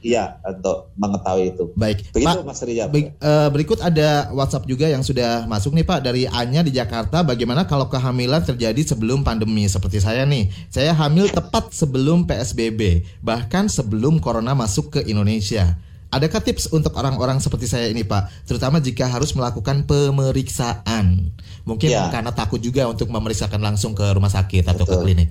[0.05, 1.65] Iya, untuk mengetahui itu.
[1.73, 2.13] Baik.
[2.13, 2.87] Begitu Pak, Mas Ria.
[2.87, 7.25] uh, berikut ada WhatsApp juga yang sudah masuk nih Pak dari Anya di Jakarta.
[7.25, 10.53] Bagaimana kalau kehamilan terjadi sebelum pandemi seperti saya nih?
[10.69, 15.81] Saya hamil tepat sebelum PSBB, bahkan sebelum corona masuk ke Indonesia.
[16.17, 21.29] Adakah tips untuk orang-orang seperti saya ini Pak, terutama jika harus melakukan pemeriksaan?
[21.69, 22.09] Mungkin ya.
[22.09, 24.73] karena takut juga untuk memeriksakan langsung ke rumah sakit Betul.
[24.81, 25.29] atau ke klinik.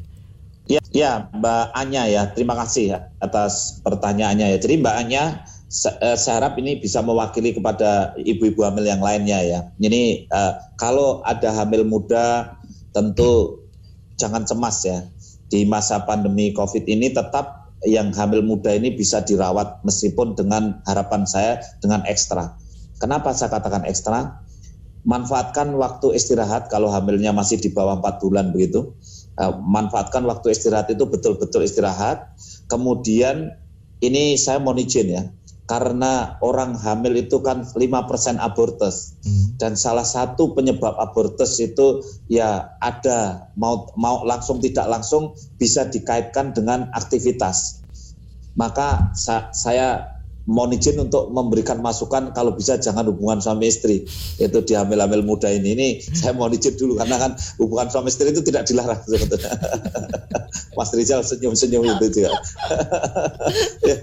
[0.69, 4.58] Ya, ya Mbak Anya ya, terima kasih atas pertanyaannya ya.
[4.62, 5.24] Jadi Mbak Anya,
[6.06, 9.60] eh, saya harap ini bisa mewakili kepada ibu-ibu hamil yang lainnya ya.
[9.82, 12.62] Ini uh, kalau ada hamil muda,
[12.93, 13.58] tentu
[14.21, 15.02] jangan cemas ya.
[15.50, 21.24] Di masa pandemi COVID ini tetap yang hamil muda ini bisa dirawat meskipun dengan harapan
[21.30, 22.58] saya dengan ekstra.
[22.98, 24.41] Kenapa saya katakan ekstra?
[25.06, 28.98] Manfaatkan waktu istirahat kalau hamilnya masih di bawah 4 bulan begitu
[29.36, 32.32] Eh, manfaatkan waktu istirahat itu betul-betul istirahat.
[32.71, 33.52] Kemudian
[34.00, 35.28] ini saya mau izin ya,
[35.65, 37.78] karena orang hamil itu kan 5%
[38.38, 39.17] abortus.
[39.25, 39.58] Hmm.
[39.58, 46.54] Dan salah satu penyebab abortus itu ya ada mau mau langsung tidak langsung bisa dikaitkan
[46.54, 47.82] dengan aktivitas.
[48.56, 50.14] Maka sa saya
[50.45, 54.05] mohon izin untuk memberikan masukan kalau bisa jangan hubungan suami istri.
[54.38, 55.73] Itu di hamil-hamil muda ini.
[55.73, 59.01] Ini saya mohon izin dulu karena kan hubungan suami istri itu tidak dilarang.
[59.01, 59.51] Sebetulnya
[60.77, 62.31] Mas Rizal senyum-senyum itu juga.
[63.86, 64.01] Ya,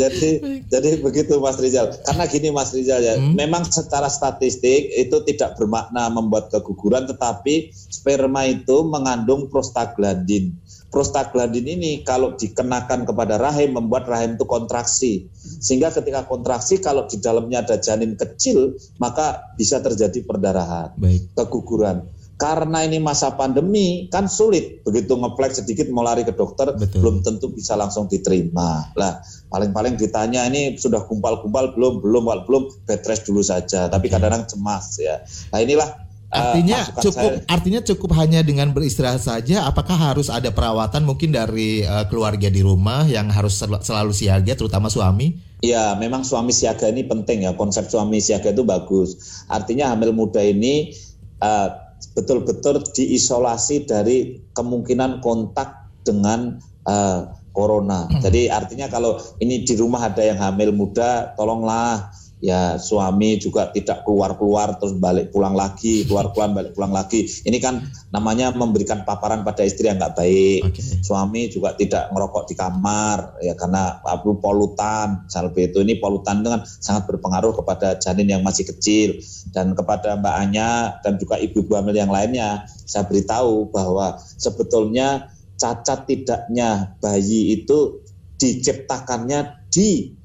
[0.00, 1.92] jadi jadi begitu Mas Rizal.
[2.04, 3.36] Karena gini Mas Rizal ya hmm.
[3.36, 10.56] memang secara statistik itu tidak bermakna membuat keguguran tetapi sperma itu mengandung prostaglandin
[10.88, 15.28] prostaglandin ini kalau dikenakan kepada rahim membuat rahim itu kontraksi.
[15.38, 21.36] Sehingga ketika kontraksi kalau di dalamnya ada janin kecil maka bisa terjadi perdarahan, Baik.
[21.36, 22.08] keguguran.
[22.38, 27.02] Karena ini masa pandemi kan sulit begitu ngeplek sedikit mau lari ke dokter Betul.
[27.02, 28.94] belum tentu bisa langsung diterima.
[28.94, 29.18] Lah
[29.50, 33.90] paling-paling ditanya ini sudah kumpal-kumpal belum belum belum bed rest dulu saja.
[33.90, 35.18] Tapi kadang-kadang cemas ya.
[35.50, 37.48] Nah inilah Artinya uh, cukup saya.
[37.48, 42.60] artinya cukup hanya dengan beristirahat saja apakah harus ada perawatan mungkin dari uh, keluarga di
[42.60, 45.40] rumah yang harus sel selalu siaga terutama suami?
[45.64, 47.56] Ya, memang suami siaga ini penting ya.
[47.56, 49.42] Konsep suami siaga itu bagus.
[49.48, 50.92] Artinya hamil muda ini
[51.40, 51.72] uh,
[52.14, 58.06] betul-betul diisolasi dari kemungkinan kontak dengan uh, corona.
[58.06, 58.22] Hmm.
[58.22, 64.06] Jadi artinya kalau ini di rumah ada yang hamil muda, tolonglah ya suami juga tidak
[64.06, 67.26] keluar-keluar terus balik pulang lagi, keluar-keluar balik pulang lagi.
[67.26, 67.82] Ini kan
[68.14, 70.60] namanya memberikan paparan pada istri yang nggak baik.
[70.70, 70.80] Oke.
[71.02, 76.48] Suami juga tidak ngerokok di kamar ya karena apa polutan, salpe itu ini polutan itu
[76.50, 79.18] kan sangat berpengaruh kepada janin yang masih kecil
[79.50, 80.70] dan kepada Mbak Anya
[81.02, 88.00] dan juga ibu-ibu hamil yang lainnya saya beritahu bahwa sebetulnya cacat tidaknya bayi itu
[88.38, 90.17] diciptakannya di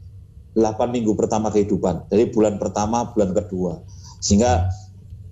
[0.53, 2.09] 8 minggu pertama kehidupan.
[2.09, 3.81] Dari bulan pertama, bulan kedua.
[4.21, 4.69] Sehingga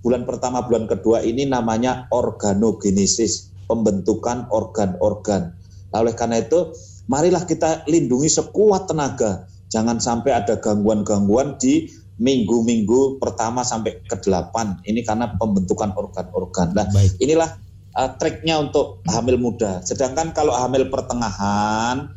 [0.01, 5.53] bulan pertama, bulan kedua ini namanya organogenesis, pembentukan organ-organ.
[5.93, 6.73] Nah, oleh karena itu,
[7.05, 9.45] marilah kita lindungi sekuat tenaga.
[9.71, 11.88] Jangan sampai ada gangguan-gangguan di
[12.21, 14.77] minggu-minggu pertama sampai ke delapan.
[14.84, 16.73] Ini karena pembentukan organ-organ.
[16.75, 17.17] Nah, Baik.
[17.21, 17.49] inilah
[17.95, 19.81] uh, triknya untuk hamil muda.
[19.86, 22.12] Sedangkan kalau hamil pertengahan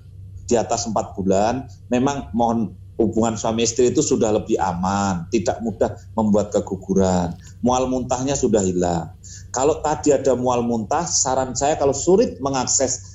[0.44, 5.94] di atas empat bulan, memang mohon hubungan suami istri itu sudah lebih aman, tidak mudah
[6.14, 7.34] membuat keguguran.
[7.60, 9.10] Mual muntahnya sudah hilang.
[9.50, 13.14] Kalau tadi ada mual muntah, saran saya kalau sulit mengakses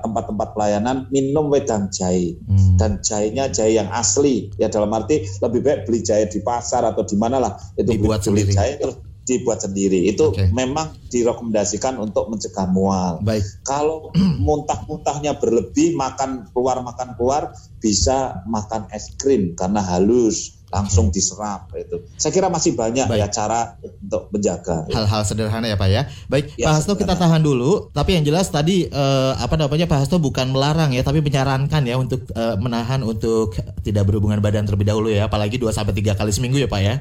[0.00, 2.80] tempat-tempat pelayanan, minum wedang jahe Hmm.
[2.80, 4.48] dan jahenya jahe yang asli.
[4.56, 8.24] Ya dalam arti lebih baik beli jahe di pasar atau di mana lah itu Dibuat
[8.24, 8.48] sendiri.
[8.48, 10.10] jahe terus dibuat sendiri.
[10.10, 10.50] Itu Oke.
[10.50, 13.22] memang direkomendasikan untuk mencegah mual.
[13.22, 13.44] Baik.
[13.62, 14.10] Kalau
[14.46, 22.00] muntah-muntahnya berlebih, makan keluar makan keluar bisa makan es krim karena halus langsung diserap itu.
[22.16, 23.20] Saya kira masih banyak Baik.
[23.20, 24.88] ya cara untuk menjaga.
[24.88, 26.02] Hal-hal sederhana ya Pak ya.
[26.26, 27.22] Baik, Ya, Pak Hasto kita sederhana.
[27.28, 27.92] tahan dulu.
[27.92, 31.94] Tapi yang jelas tadi eh, apa namanya Pak Hasto bukan melarang ya, tapi menyarankan ya
[31.94, 36.32] untuk eh, menahan untuk tidak berhubungan badan terlebih dahulu ya, apalagi 2 sampai 3 kali
[36.32, 36.94] seminggu ya Pak ya.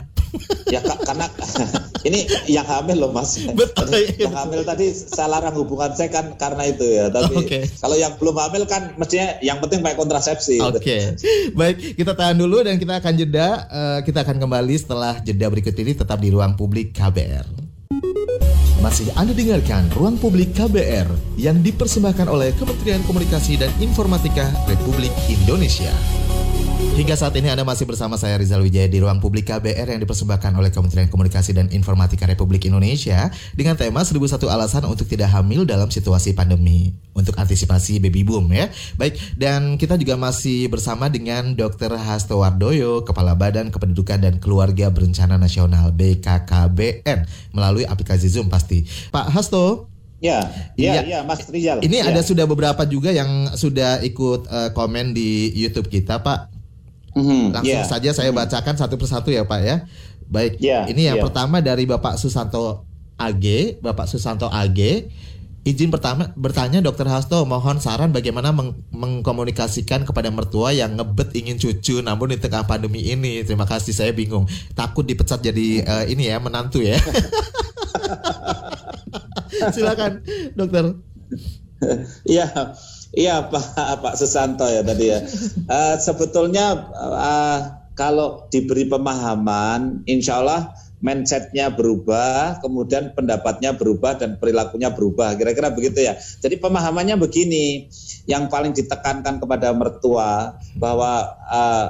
[0.68, 1.28] Ya ka- karena
[2.08, 3.40] ini yang hamil loh Mas.
[3.52, 3.88] Betul.
[4.16, 7.08] yang hamil tadi saya larang hubungan saya kan karena itu ya.
[7.08, 7.60] Tapi Oke.
[7.78, 10.60] kalau yang belum hamil kan mestinya yang penting pakai kontrasepsi.
[10.60, 11.16] Oke,
[11.54, 13.61] baik kita tahan dulu dan kita akan jeda.
[13.70, 17.46] Eh, kita akan kembali setelah jeda berikut ini tetap di ruang publik KBR.
[18.82, 21.06] Masih Anda dengarkan Ruang Publik KBR
[21.38, 25.94] yang dipersembahkan oleh Kementerian Komunikasi dan Informatika Republik Indonesia.
[26.92, 30.54] Hingga saat ini Anda masih bersama saya Rizal Wijaya di Ruang Publik KBR yang dipersembahkan
[30.54, 35.88] oleh Kementerian Komunikasi dan Informatika Republik Indonesia dengan tema 1001 alasan untuk tidak hamil dalam
[35.88, 38.68] situasi pandemi untuk antisipasi baby boom ya.
[39.00, 41.96] Baik, dan kita juga masih bersama dengan Dr.
[41.96, 47.26] Hasto Wardoyo, Kepala Badan Kependudukan dan Keluarga Berencana Nasional BKKBN
[47.56, 48.84] melalui aplikasi Zoom pasti.
[49.10, 49.88] Pak Hasto,
[50.22, 51.02] Ya, Iya.
[51.02, 51.82] ya, ya, Mas Rizal.
[51.82, 52.06] ini Ya.
[52.14, 56.61] ada sudah beberapa juga yang sudah ikut eh, komen di YouTube kita, Pak.
[57.12, 57.84] Mhm, Langsung ya.
[57.84, 59.76] saja saya bacakan satu persatu ya Pak ya.
[60.32, 61.24] Baik, Ya, ini yang ya.
[61.28, 62.88] pertama dari Bapak Susanto
[63.20, 65.12] AG, Bapak Susanto AG.
[65.62, 71.62] Izin pertama bertanya Dokter Hasto, mohon saran bagaimana meng- mengkomunikasikan kepada mertua yang ngebet ingin
[71.62, 73.46] cucu namun di tengah pandemi ini.
[73.46, 74.50] Terima kasih, saya bingung.
[74.74, 76.98] Takut dipecat jadi eh, ini ya menantu ya.
[79.76, 80.24] Silakan,
[80.56, 80.96] Dokter.
[82.26, 82.74] Iya,
[83.16, 83.66] iya Pak
[84.04, 85.20] Pak Susanto ya tadi ya.
[85.68, 87.60] Eh, sebetulnya eh,
[87.96, 95.34] kalau diberi pemahaman, insya Allah mindsetnya berubah, kemudian pendapatnya berubah dan perilakunya berubah.
[95.34, 96.16] Kira-kira begitu ya.
[96.18, 97.90] Jadi pemahamannya begini,
[98.30, 101.88] yang paling ditekankan kepada mertua bahwa eh,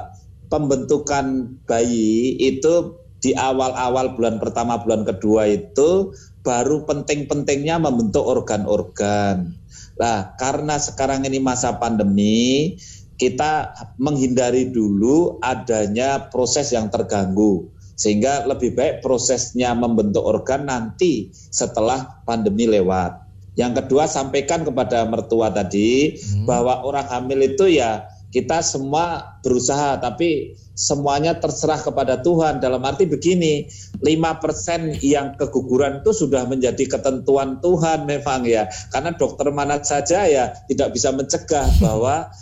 [0.48, 6.10] pembentukan bayi itu di awal-awal bulan pertama, bulan kedua itu
[6.42, 9.61] baru penting-pentingnya membentuk organ-organ.
[10.02, 12.74] Nah, karena sekarang ini masa pandemi,
[13.22, 13.70] kita
[14.02, 17.70] menghindari dulu adanya proses yang terganggu.
[17.94, 23.14] Sehingga lebih baik prosesnya membentuk organ nanti setelah pandemi lewat.
[23.54, 26.18] Yang kedua, sampaikan kepada mertua tadi
[26.50, 32.64] bahwa orang hamil itu ya kita semua berusaha tapi semuanya terserah kepada Tuhan.
[32.64, 33.68] Dalam arti begini
[34.00, 38.66] 5% yang keguguran itu sudah menjadi ketentuan Tuhan memang ya.
[38.88, 42.32] Karena dokter mana saja ya tidak bisa mencegah bahwa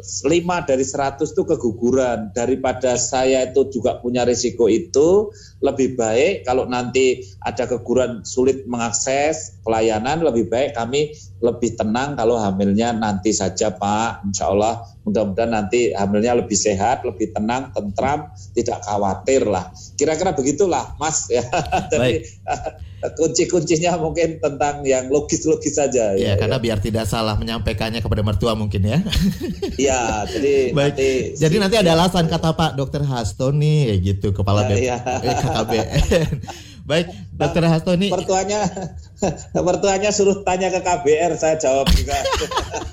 [0.00, 0.24] 5
[0.70, 2.30] dari 100 itu keguguran.
[2.32, 9.60] Daripada saya itu juga punya risiko itu lebih baik kalau nanti ada keguguran sulit mengakses
[9.66, 15.88] pelayanan lebih baik kami lebih tenang kalau hamilnya nanti saja Pak Insya Allah mudah-mudahan nanti
[15.90, 21.40] hamilnya lebih sehat lebih tenang tentram tidak khawatir lah kira-kira begitulah Mas ya
[21.88, 22.20] jadi
[23.00, 28.84] kunci-kuncinya mungkin tentang yang logis-logis saja Ya, karena biar tidak salah menyampaikannya kepada mertua mungkin
[28.84, 29.00] ya.
[29.80, 30.92] ya jadi Baik.
[30.92, 34.76] nanti Jadi nanti ada alasan kata Pak Dokter Hasto nih kayak gitu kepala Ya, B-
[34.78, 34.96] iya.
[35.00, 36.32] BKKBN.
[36.90, 38.66] Baik, Dokter Hasto nih mertuanya
[39.68, 42.18] mertuanya suruh tanya ke KBR saya jawab juga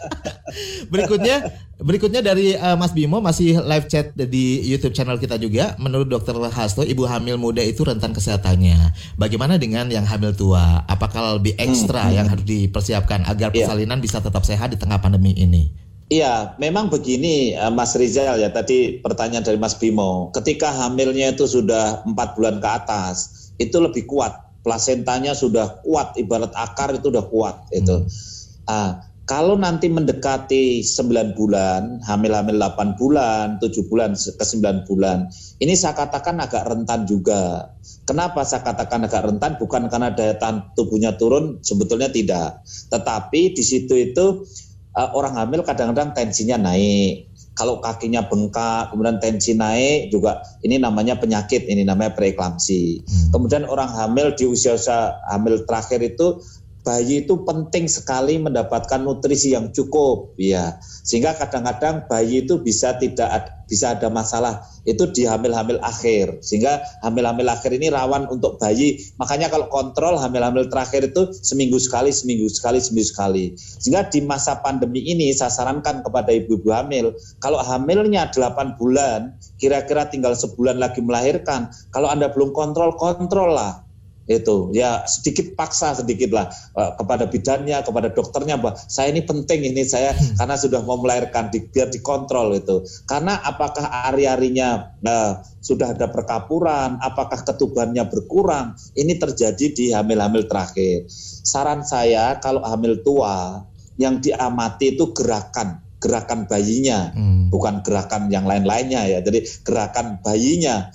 [0.94, 5.78] berikutnya Berikutnya dari uh, Mas Bimo masih live chat di YouTube channel kita juga.
[5.78, 8.98] Menurut Dokter Hasto, ibu hamil muda itu rentan kesehatannya.
[9.14, 10.82] Bagaimana dengan yang hamil tua?
[10.90, 13.62] Apakah lebih ekstra hmm, yang harus dipersiapkan agar iya.
[13.62, 14.06] persalinan yeah.
[14.10, 15.70] bisa tetap sehat di tengah pandemi ini?
[16.10, 20.34] Iya, memang begini uh, Mas Rizal ya tadi pertanyaan dari Mas Bimo.
[20.34, 24.34] Ketika hamilnya itu sudah empat bulan ke atas, itu lebih kuat.
[24.66, 28.04] Plasentanya sudah kuat, ibarat akar itu sudah kuat itu.
[28.04, 28.10] Hmm.
[28.68, 28.92] Uh,
[29.28, 35.28] kalau nanti mendekati 9 bulan, hamil-hamil 8 bulan, 7 bulan ke 9 bulan,
[35.60, 37.76] ini saya katakan agak rentan juga.
[38.08, 39.60] Kenapa saya katakan agak rentan?
[39.60, 42.64] Bukan karena daya tahan tubuhnya turun, sebetulnya tidak.
[42.88, 44.48] Tetapi di situ itu
[44.96, 47.28] uh, orang hamil kadang-kadang tensinya naik.
[47.58, 53.02] Kalau kakinya bengkak, kemudian tensi naik juga ini namanya penyakit, ini namanya preeklamsi.
[53.02, 53.30] Hmm.
[53.34, 56.38] Kemudian orang hamil di usia-usia hamil terakhir itu
[56.88, 63.57] bayi itu penting sekali mendapatkan nutrisi yang cukup ya sehingga kadang-kadang bayi itu bisa tidak
[63.68, 66.40] bisa ada masalah itu di hamil-hamil akhir.
[66.42, 68.98] Sehingga hamil-hamil akhir ini rawan untuk bayi.
[69.20, 73.46] Makanya kalau kontrol hamil-hamil terakhir itu seminggu sekali seminggu sekali seminggu sekali.
[73.56, 80.08] Sehingga di masa pandemi ini saya sarankan kepada ibu-ibu hamil kalau hamilnya 8 bulan kira-kira
[80.08, 83.87] tinggal sebulan lagi melahirkan kalau anda belum kontrol kontrol lah
[84.28, 89.64] itu ya sedikit paksa sedikit lah uh, kepada bidannya kepada dokternya bahwa saya ini penting
[89.64, 90.36] ini saya hmm.
[90.36, 97.00] karena sudah mau melahirkan di, biar dikontrol itu karena apakah ari-arinya uh, sudah ada perkapuran
[97.00, 101.08] apakah ketubannya berkurang ini terjadi di hamil-hamil terakhir
[101.48, 103.64] saran saya kalau hamil tua
[103.96, 107.50] yang diamati itu gerakan gerakan bayinya hmm.
[107.50, 110.94] bukan gerakan yang lain-lainnya ya jadi gerakan bayinya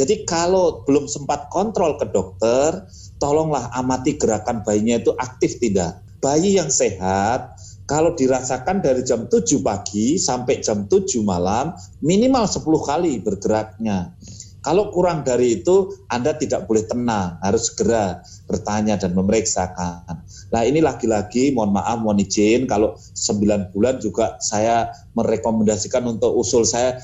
[0.00, 2.88] jadi kalau belum sempat kontrol ke dokter,
[3.20, 6.00] tolonglah amati gerakan bayinya itu aktif tidak.
[6.24, 12.64] Bayi yang sehat kalau dirasakan dari jam 7 pagi sampai jam 7 malam minimal 10
[12.80, 14.16] kali bergeraknya.
[14.60, 20.20] Kalau kurang dari itu, Anda tidak boleh tenang, harus segera bertanya dan memeriksakan.
[20.52, 26.68] Nah ini lagi-lagi, mohon maaf, mohon izin, kalau 9 bulan juga saya merekomendasikan untuk usul
[26.68, 27.00] saya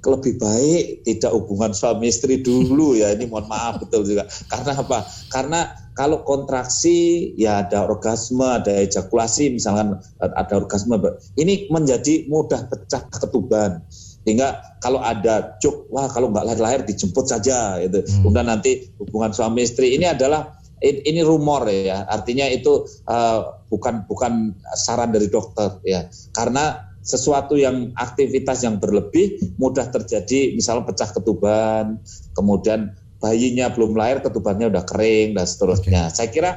[0.00, 4.24] lebih baik tidak hubungan suami istri dulu ya ini mohon maaf betul juga.
[4.48, 4.98] Karena apa?
[5.28, 5.60] Karena
[5.92, 10.96] kalau kontraksi ya ada orgasme ada ejakulasi misalkan ada orgasme.
[11.36, 13.84] Ini menjadi mudah pecah ketuban.
[14.24, 18.24] Sehingga kalau ada cuk wah kalau nggak lahir-lahir dijemput saja itu hmm.
[18.24, 19.96] kemudian nanti hubungan suami istri.
[19.96, 22.08] Ini adalah ini rumor ya.
[22.08, 26.08] Artinya itu uh, bukan bukan saran dari dokter ya.
[26.32, 32.00] Karena sesuatu yang aktivitas yang berlebih mudah terjadi misalnya pecah ketuban
[32.36, 36.08] kemudian bayinya belum lahir ketubannya udah kering dan seterusnya.
[36.08, 36.16] Okay.
[36.16, 36.50] saya kira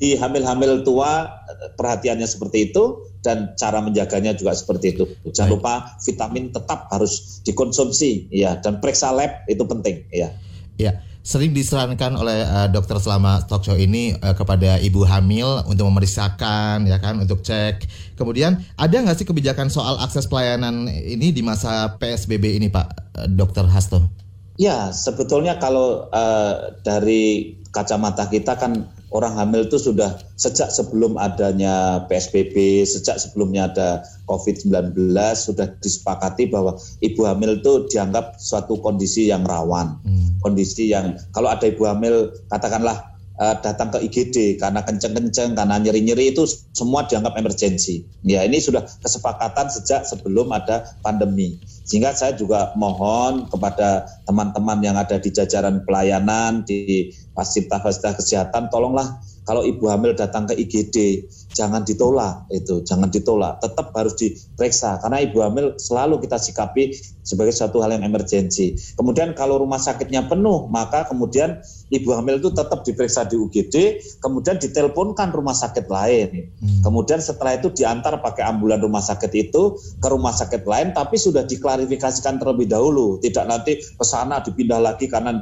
[0.00, 1.26] di hamil-hamil tua
[1.74, 5.04] perhatiannya seperti itu dan cara menjaganya juga seperti itu.
[5.32, 10.30] Jangan lupa vitamin tetap harus dikonsumsi ya dan periksa lab itu penting ya
[10.78, 10.94] ya
[11.28, 16.88] sering disarankan oleh uh, dokter selama talk show ini uh, kepada ibu hamil untuk memeriksakan
[16.88, 17.84] ya kan untuk cek.
[18.16, 22.86] Kemudian ada nggak sih kebijakan soal akses pelayanan ini di masa PSBB ini Pak
[23.20, 24.08] uh, Dokter Hasto?
[24.56, 32.04] Ya sebetulnya kalau uh, dari kacamata kita kan orang hamil itu sudah sejak sebelum adanya
[32.06, 33.88] PSBB, sejak sebelumnya ada
[34.28, 34.92] COVID-19
[35.36, 39.96] sudah disepakati bahwa ibu hamil itu dianggap suatu kondisi yang rawan.
[40.04, 40.36] Hmm.
[40.44, 43.08] Kondisi yang kalau ada ibu hamil katakanlah
[43.40, 46.44] uh, datang ke IGD karena kenceng-kenceng, karena nyeri-nyeri itu
[46.74, 48.04] semua dianggap emergensi.
[48.26, 51.56] Ya, ini sudah kesepakatan sejak sebelum ada pandemi.
[51.88, 59.16] Sehingga saya juga mohon kepada teman-teman yang ada di jajaran pelayanan di fasilitas-fasilitas kesehatan tolonglah
[59.48, 61.24] kalau ibu hamil datang ke IGD
[61.56, 63.64] jangan ditolak itu jangan ditolak.
[63.64, 66.92] Tetap harus diperiksa karena ibu hamil selalu kita sikapi
[67.24, 68.76] sebagai satu hal yang emergensi.
[68.92, 74.60] Kemudian kalau rumah sakitnya penuh maka kemudian ibu hamil itu tetap diperiksa di UGD kemudian
[74.60, 76.52] diteleponkan rumah sakit lain.
[76.60, 76.84] Hmm.
[76.84, 81.48] kemudian setelah itu diantar pakai ambulan rumah sakit itu ke rumah sakit lain tapi sudah
[81.48, 83.16] diklarifikasikan terlebih dahulu.
[83.16, 85.40] Tidak nanti ke sana dipindah lagi karena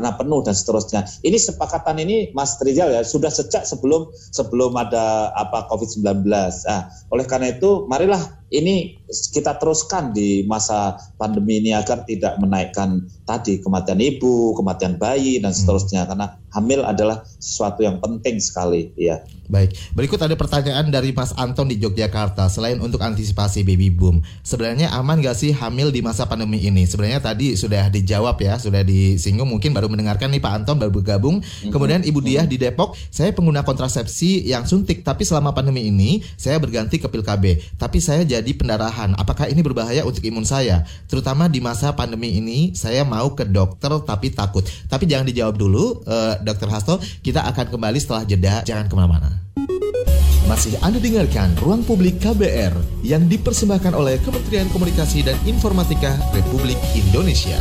[0.00, 1.04] karena penuh dan seterusnya.
[1.20, 6.24] Ini sepakatan ini Mas Rizal ya sudah sejak sebelum sebelum ada apa COVID-19.
[6.24, 8.96] Nah, oleh karena itu marilah ini
[9.36, 15.52] kita teruskan di masa pandemi ini agar tidak menaikkan tadi kematian ibu, kematian bayi dan
[15.52, 16.08] seterusnya hmm.
[16.08, 19.22] karena hamil adalah sesuatu yang penting sekali ya.
[19.50, 22.46] Baik, berikut ada pertanyaan dari Mas Anton di Yogyakarta.
[22.46, 26.86] Selain untuk antisipasi baby boom, sebenarnya aman gak sih hamil di masa pandemi ini?
[26.86, 29.50] Sebenarnya tadi sudah dijawab ya, sudah disinggung.
[29.50, 31.42] Mungkin baru mendengarkan nih Pak Anton baru bergabung.
[31.42, 31.70] Mm-hmm.
[31.74, 36.62] Kemudian Ibu Diah di Depok, saya pengguna kontrasepsi yang suntik, tapi selama pandemi ini saya
[36.62, 37.74] berganti ke pil KB.
[37.74, 39.18] Tapi saya jadi pendarahan.
[39.18, 40.86] Apakah ini berbahaya untuk imun saya?
[41.10, 44.62] Terutama di masa pandemi ini, saya mau ke dokter tapi takut.
[44.86, 46.98] Tapi jangan dijawab dulu, uh, Dokter Hasto.
[47.20, 48.64] Kita akan kembali setelah jeda.
[48.66, 49.30] Jangan ke mana-mana.
[50.50, 52.74] Masih Anda dengarkan Ruang Publik KBR
[53.06, 57.54] yang dipersembahkan oleh Kementerian Komunikasi dan Informatika Republik Indonesia.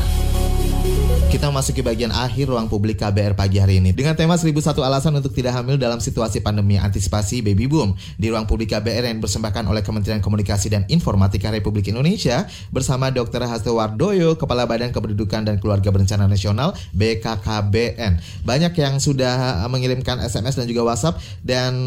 [1.30, 5.30] Kita memasuki bagian akhir ruang publik KBR pagi hari ini dengan tema 1001 alasan untuk
[5.30, 9.86] tidak hamil dalam situasi pandemi antisipasi baby boom di ruang publik KBR yang dipersembahkan oleh
[9.86, 13.46] Kementerian Komunikasi dan Informatika Republik Indonesia bersama Dr.
[13.46, 18.42] Hasto Wardoyo, Kepala Badan Kependudukan dan Keluarga Berencana Nasional BKKBN.
[18.42, 21.78] Banyak yang sudah mengirimkan SMS dan juga WhatsApp dan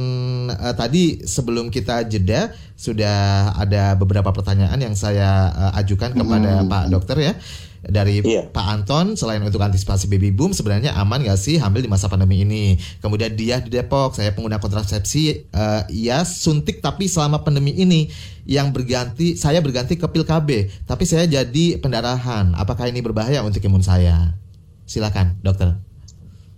[0.55, 6.71] uh, tadi sebelum kita jeda sudah ada beberapa pertanyaan yang saya uh, ajukan kepada hmm.
[6.71, 7.35] Pak Dokter ya
[7.83, 8.47] dari iya.
[8.47, 12.47] Pak Anton selain untuk antisipasi baby boom sebenarnya aman gak sih hamil di masa pandemi
[12.47, 18.07] ini kemudian dia di Depok saya pengguna kontrasepsi uh, ya suntik tapi selama pandemi ini
[18.47, 23.63] yang berganti saya berganti ke pil KB tapi saya jadi pendarahan apakah ini berbahaya untuk
[23.67, 24.39] imun saya
[24.87, 25.75] silakan dokter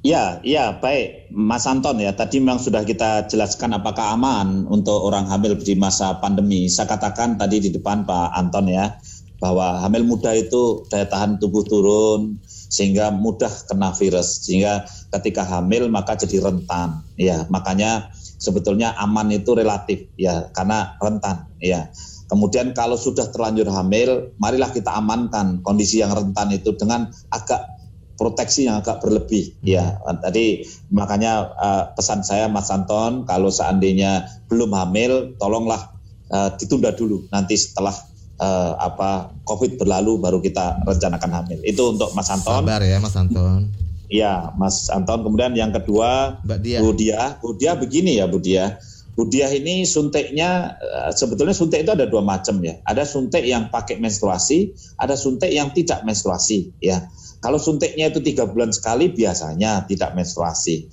[0.05, 2.13] Ya, ya, baik, Mas Anton ya.
[2.13, 6.69] Tadi memang sudah kita jelaskan apakah aman untuk orang hamil di masa pandemi.
[6.69, 9.01] Saya katakan tadi di depan Pak Anton ya,
[9.43, 14.47] bahwa hamil muda itu daya tahan tubuh turun sehingga mudah kena virus.
[14.47, 17.03] Sehingga ketika hamil maka jadi rentan.
[17.19, 20.07] Ya makanya sebetulnya aman itu relatif.
[20.15, 21.51] Ya karena rentan.
[21.59, 21.91] Ya
[22.31, 27.75] kemudian kalau sudah terlanjur hamil marilah kita amankan kondisi yang rentan itu dengan agak
[28.15, 29.55] proteksi yang agak berlebih.
[29.67, 30.63] Ya tadi
[30.95, 35.95] makanya uh, pesan saya Mas Anton kalau seandainya belum hamil tolonglah
[36.31, 37.27] uh, ditunda dulu.
[37.35, 37.95] Nanti setelah
[38.41, 41.59] uh, apa COVID berlalu baru kita rencanakan hamil.
[41.63, 42.65] Itu untuk Mas Anton.
[42.65, 43.71] Sabar ya Mas Anton.
[44.11, 45.25] Iya, Mas Anton.
[45.25, 46.79] Kemudian yang kedua, Mbak Dia.
[46.81, 47.23] Bu Dia.
[47.41, 48.79] Bu Dia begini ya Bu Dia.
[49.15, 52.79] Bu Dia ini suntiknya uh, sebetulnya suntik itu ada dua macam ya.
[52.87, 57.07] Ada suntik yang pakai menstruasi, ada suntik yang tidak menstruasi ya.
[57.45, 60.89] Kalau suntiknya itu tiga bulan sekali biasanya tidak menstruasi.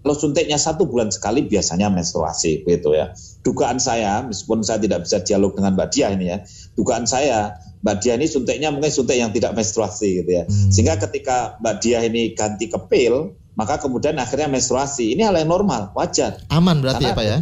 [0.00, 3.12] Kalau suntiknya satu bulan sekali biasanya menstruasi, gitu ya.
[3.44, 6.40] Dugaan saya, meskipun saya tidak bisa dialog dengan Mbak Dia ini ya,
[6.80, 10.44] dugaan saya Mbak Dia ini suntiknya mungkin suntik yang tidak menstruasi, gitu ya.
[10.44, 10.68] Hmm.
[10.72, 15.16] Sehingga ketika Mbak Dia ini ganti ke pil, maka kemudian akhirnya menstruasi.
[15.16, 16.44] Ini hal yang normal, wajar.
[16.52, 17.38] Aman berarti karena, ya Pak ya?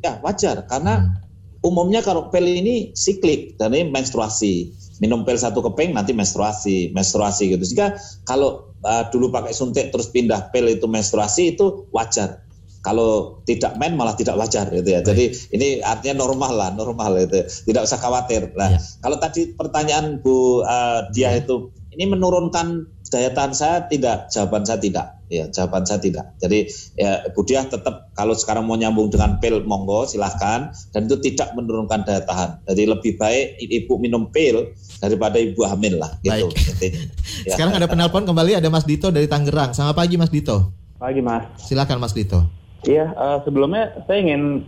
[0.00, 1.68] Ya wajar, karena hmm.
[1.68, 4.72] umumnya kalau pil ini siklik dan ini menstruasi
[5.04, 7.64] minum pil satu keping nanti menstruasi, menstruasi gitu.
[7.68, 12.45] Sehingga kalau uh, dulu pakai suntik terus pindah pil itu menstruasi itu wajar.
[12.86, 15.02] Kalau tidak men malah tidak wajar gitu ya.
[15.02, 15.10] Baik.
[15.10, 15.24] Jadi
[15.58, 17.42] ini artinya normal lah, normal itu.
[17.42, 18.54] Tidak usah khawatir.
[18.54, 18.80] Nah, ya.
[19.02, 21.42] kalau tadi pertanyaan Bu uh, dia ya.
[21.42, 26.38] itu ini menurunkan daya tahan saya tidak, jawaban saya tidak Ya, jawaban saya tidak.
[26.38, 31.50] Jadi ya Budiah tetap kalau sekarang mau nyambung dengan pil monggo silahkan dan itu tidak
[31.58, 32.62] menurunkan daya tahan.
[32.70, 34.70] Jadi lebih baik ibu minum pil
[35.02, 36.46] daripada ibu hamil lah gitu.
[36.54, 37.10] Jadi,
[37.50, 37.58] ya.
[37.58, 39.74] Sekarang ada penelpon kembali ada Mas Dito dari Tangerang.
[39.74, 40.70] Selamat pagi Mas Dito.
[40.94, 41.42] Pagi Mas.
[41.58, 42.55] Silakan Mas Dito.
[42.86, 44.62] Iya, uh, sebelumnya saya ingin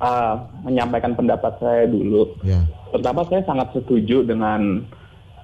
[0.00, 0.34] uh,
[0.64, 2.34] menyampaikan pendapat saya dulu.
[2.40, 2.64] Ya.
[2.90, 4.82] Pertama saya sangat setuju dengan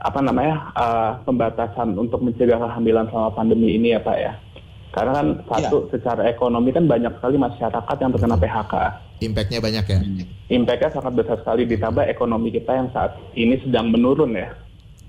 [0.01, 4.33] apa namanya uh, pembatasan untuk mencegah kehamilan selama pandemi ini ya Pak ya.
[4.97, 5.45] Karena kan iya.
[5.53, 5.89] satu ya.
[5.93, 8.75] secara ekonomi kan banyak sekali masyarakat yang terkena PHK.
[9.17, 9.99] Impactnya banyak ya?
[10.49, 14.49] Impactnya sangat besar sekali ditambah ekonomi kita yang saat ini sedang menurun ya.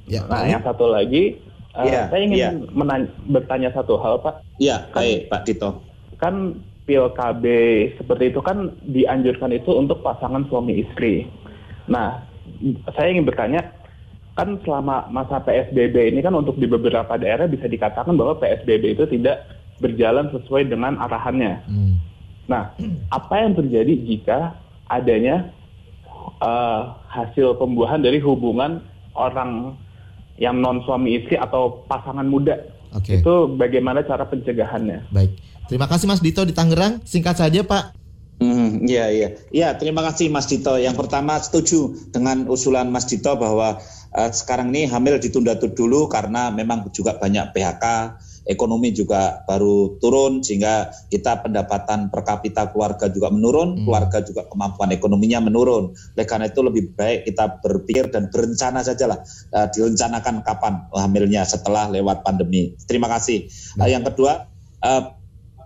[0.08, 1.40] ya nah, yang satu lagi,
[1.76, 2.52] ya, uh, saya ingin ya.
[2.72, 4.44] menanya, bertanya satu hal Pak.
[4.60, 5.70] Iya, kan, baik Pak Tito.
[6.20, 6.36] Kan
[6.88, 7.44] pil KB
[8.00, 11.28] seperti itu kan dianjurkan itu untuk pasangan suami istri.
[11.92, 12.24] Nah,
[12.96, 13.76] saya ingin bertanya,
[14.40, 19.04] kan selama masa PSBB ini kan untuk di beberapa daerah bisa dikatakan bahwa PSBB itu
[19.12, 19.44] tidak
[19.84, 21.60] berjalan sesuai dengan arahannya.
[21.68, 22.00] Hmm.
[22.48, 22.72] Nah,
[23.12, 24.56] apa yang terjadi jika
[24.88, 25.52] adanya
[26.40, 28.80] uh, hasil pembuahan dari hubungan
[29.18, 29.76] orang
[30.40, 32.56] yang non suami istri atau pasangan muda?
[32.96, 33.20] Okay.
[33.20, 35.12] Itu bagaimana cara pencegahannya?
[35.12, 35.36] Baik,
[35.68, 37.04] terima kasih Mas Dito di Tangerang.
[37.04, 37.96] Singkat saja Pak.
[38.38, 40.78] Hmm, iya iya, iya terima kasih Mas Dito.
[40.78, 43.82] Yang pertama setuju dengan usulan Mas Dito bahwa
[44.14, 47.86] uh, sekarang ini hamil ditunda dulu karena memang juga banyak PHK
[48.48, 53.84] ekonomi juga baru turun sehingga kita pendapatan per kapita keluarga juga menurun, hmm.
[53.86, 55.92] keluarga juga kemampuan ekonominya menurun.
[55.94, 59.20] Oleh karena itu lebih baik kita berpikir dan berencana sajalah
[59.52, 62.74] uh, direncanakan kapan hamilnya setelah lewat pandemi.
[62.88, 63.52] Terima kasih.
[63.76, 63.84] Hmm.
[63.84, 64.48] Uh, yang kedua
[64.82, 65.17] uh,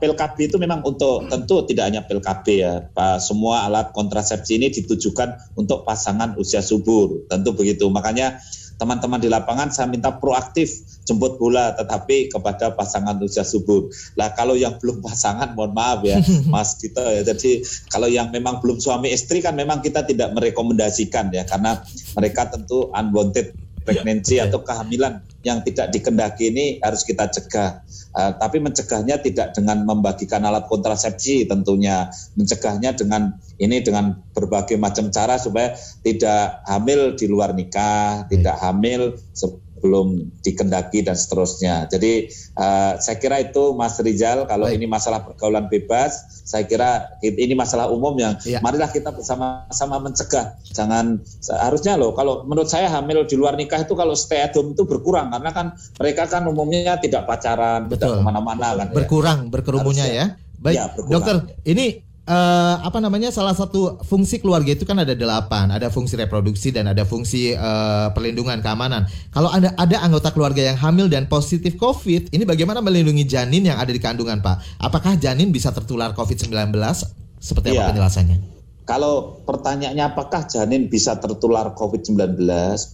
[0.01, 3.21] pil KB itu memang untuk tentu tidak hanya pil KB ya, Pak.
[3.21, 7.85] Semua alat kontrasepsi ini ditujukan untuk pasangan usia subur, tentu begitu.
[7.93, 8.41] Makanya
[8.81, 10.73] teman-teman di lapangan saya minta proaktif
[11.05, 13.93] jemput bola tetapi kepada pasangan usia subur.
[14.17, 16.17] Lah kalau yang belum pasangan mohon maaf ya
[16.53, 17.21] Mas Dito ya.
[17.21, 17.61] Jadi
[17.93, 21.77] kalau yang memang belum suami istri kan memang kita tidak merekomendasikan ya karena
[22.17, 27.81] mereka tentu unwanted pregnancy ya, atau kehamilan yang tidak dikendaki ini harus kita cegah.
[28.11, 35.09] Uh, tapi mencegahnya tidak dengan membagikan alat kontrasepsi tentunya, mencegahnya dengan ini dengan berbagai macam
[35.09, 35.73] cara supaya
[36.03, 39.17] tidak hamil di luar nikah, tidak hamil
[39.81, 41.89] belum dikendaki dan seterusnya.
[41.89, 44.77] Jadi uh, saya kira itu Mas Rizal kalau Baik.
[44.77, 48.61] ini masalah pergaulan bebas, saya kira ini masalah umum yang ya.
[48.61, 50.55] marilah kita bersama-sama mencegah.
[50.71, 51.19] Jangan
[51.65, 54.85] harusnya loh kalau menurut saya hamil di luar nikah itu kalau stay at home itu
[54.85, 58.21] berkurang karena kan mereka kan umumnya tidak pacaran, Betul.
[58.21, 58.87] tidak ke mana-mana kan.
[58.87, 58.95] Ya.
[58.95, 59.49] Berkurang ya.
[59.49, 60.25] berkerumunnya ya.
[60.61, 65.71] Baik, ya, dokter, ini uh, apa namanya salah satu fungsi keluarga itu kan ada delapan,
[65.71, 69.07] ada fungsi reproduksi dan ada fungsi uh, perlindungan keamanan.
[69.33, 73.77] Kalau ada ada anggota keluarga yang hamil dan positif COVID, ini bagaimana melindungi janin yang
[73.81, 74.81] ada di kandungan, Pak?
[74.83, 76.75] Apakah janin bisa tertular COVID-19?
[77.41, 77.89] Seperti apa ya.
[77.89, 78.60] penjelasannya?
[78.91, 82.35] Kalau pertanyaannya apakah janin bisa tertular COVID-19,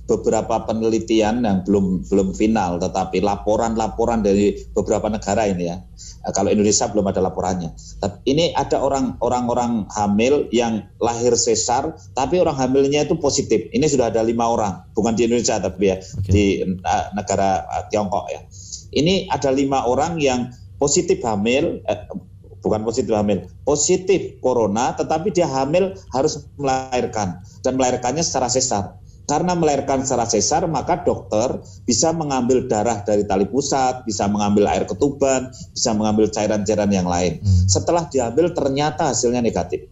[0.05, 5.81] beberapa penelitian yang belum belum final, tetapi laporan-laporan dari beberapa negara ini ya.
[6.21, 7.73] Eh, kalau Indonesia belum ada laporannya.
[7.97, 13.65] Tapi ini ada orang orang hamil yang lahir sesar, tapi orang hamilnya itu positif.
[13.73, 16.29] Ini sudah ada lima orang, bukan di Indonesia tapi ya okay.
[16.29, 18.45] di uh, negara uh, Tiongkok ya.
[18.93, 21.99] Ini ada lima orang yang positif hamil, eh,
[22.62, 28.97] bukan positif hamil, positif corona, tetapi dia hamil harus melahirkan dan melahirkannya secara sesar.
[29.28, 34.88] Karena melahirkan secara sesar, maka dokter bisa mengambil darah dari tali pusat, bisa mengambil air
[34.88, 37.43] ketuban, bisa mengambil cairan-cairan yang lain.
[37.43, 37.68] Hmm.
[37.68, 39.84] Setelah diambil ternyata hasilnya negatif.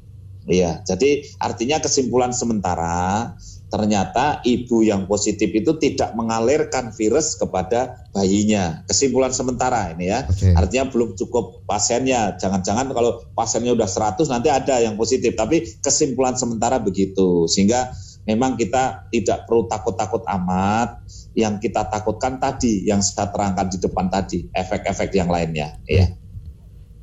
[0.47, 3.34] Iya, jadi artinya kesimpulan sementara
[3.76, 8.88] ternyata ibu yang positif itu tidak mengalirkan virus kepada bayinya.
[8.88, 10.23] Kesimpulan sementara ini ya.
[10.23, 10.55] Okay.
[10.55, 12.39] Artinya belum cukup pasiennya.
[12.39, 15.36] Jangan-jangan kalau pasiennya udah 100 nanti ada yang positif.
[15.36, 17.51] Tapi kesimpulan sementara begitu.
[17.51, 17.91] Sehingga
[18.23, 21.03] memang kita tidak perlu takut-takut amat.
[21.36, 25.76] Yang kita takutkan tadi, yang saya terangkan di depan tadi, efek-efek yang lainnya.
[25.84, 26.15] Ya.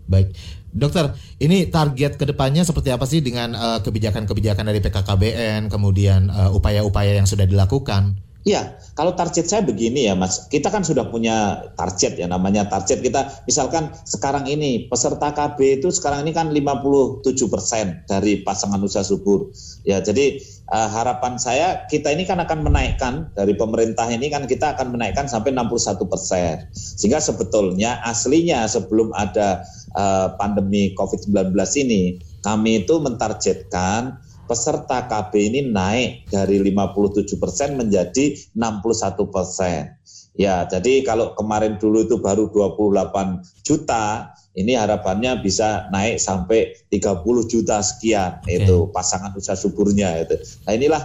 [0.09, 0.33] Baik.
[0.73, 6.49] Dokter, ini target ke depannya seperti apa sih dengan eh, kebijakan-kebijakan dari PKKBN, kemudian uh,
[6.49, 8.16] upaya-upaya yang sudah dilakukan?
[8.43, 12.99] Ya, kalau target saya begini ya Mas, kita kan sudah punya target ya namanya target
[12.99, 13.47] kita.
[13.47, 19.55] Misalkan sekarang ini peserta KB itu sekarang ini kan 57 persen dari pasangan usaha subur.
[19.87, 20.43] Ya, jadi
[20.73, 25.29] uh, harapan saya kita ini kan akan menaikkan dari pemerintah ini kan kita akan menaikkan
[25.29, 26.66] sampai 61 persen.
[26.73, 29.62] Sehingga sebetulnya aslinya sebelum ada
[29.93, 31.53] uh, pandemi COVID-19
[31.85, 34.16] ini, kami itu mentargetkan
[34.49, 40.01] peserta KB ini naik dari 57 persen menjadi 61 persen.
[40.33, 47.24] Ya, jadi kalau kemarin dulu itu baru 28 juta, ini harapannya bisa naik sampai 30
[47.53, 48.64] juta sekian okay.
[48.64, 50.37] itu pasangan usaha suburnya itu.
[50.64, 51.03] Nah, inilah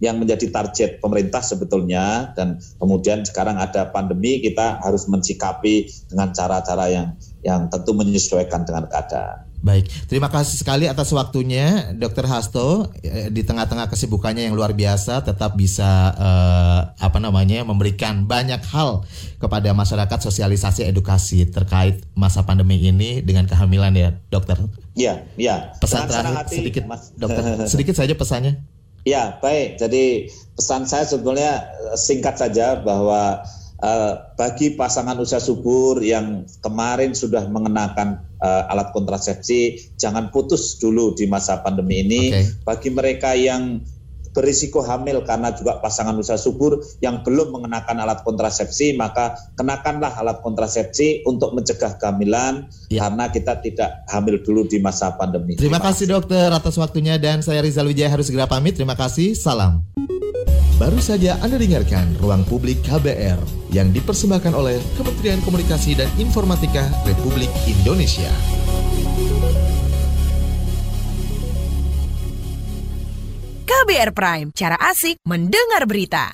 [0.00, 6.88] yang menjadi target pemerintah sebetulnya dan kemudian sekarang ada pandemi kita harus mensikapi dengan cara-cara
[6.88, 7.06] yang
[7.44, 9.49] yang tentu menyesuaikan dengan keadaan.
[9.60, 12.88] Baik, terima kasih sekali atas waktunya, Dokter Hasto.
[13.04, 19.04] Eh, di tengah-tengah kesibukannya yang luar biasa, tetap bisa uh, apa namanya memberikan banyak hal
[19.36, 24.56] kepada masyarakat sosialisasi edukasi terkait masa pandemi ini dengan kehamilan ya, Dokter.
[24.96, 25.76] Iya, iya.
[25.76, 27.12] Pesan terakhir hati, sedikit, mas.
[27.20, 27.44] Dokter.
[27.72, 28.64] sedikit saja pesannya.
[29.04, 29.76] Ya, baik.
[29.76, 33.44] Jadi pesan saya sebetulnya eh, singkat saja bahwa
[33.80, 41.14] uh, bagi pasangan usia subur yang kemarin sudah mengenakan uh, alat kontrasepsi, jangan putus dulu
[41.14, 42.22] di masa pandemi ini.
[42.32, 42.44] Okay.
[42.64, 43.84] Bagi mereka yang
[44.30, 50.38] berisiko hamil karena juga pasangan usia subur yang belum mengenakan alat kontrasepsi maka kenakanlah alat
[50.42, 53.06] kontrasepsi untuk mencegah kehamilan ya.
[53.06, 55.58] karena kita tidak hamil dulu di masa pandemi.
[55.58, 58.78] Terima, Terima kasih dokter atas waktunya dan saya Rizal Wijaya harus segera pamit.
[58.78, 59.34] Terima kasih.
[59.34, 59.82] Salam.
[60.80, 63.36] Baru saja Anda dengarkan Ruang Publik KBR
[63.68, 68.32] yang dipersembahkan oleh Kementerian Komunikasi dan Informatika Republik Indonesia.
[73.68, 76.32] KBR Prime, cara asik mendengar berita.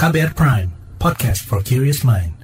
[0.00, 2.37] KBR Prime, podcast for curious mind.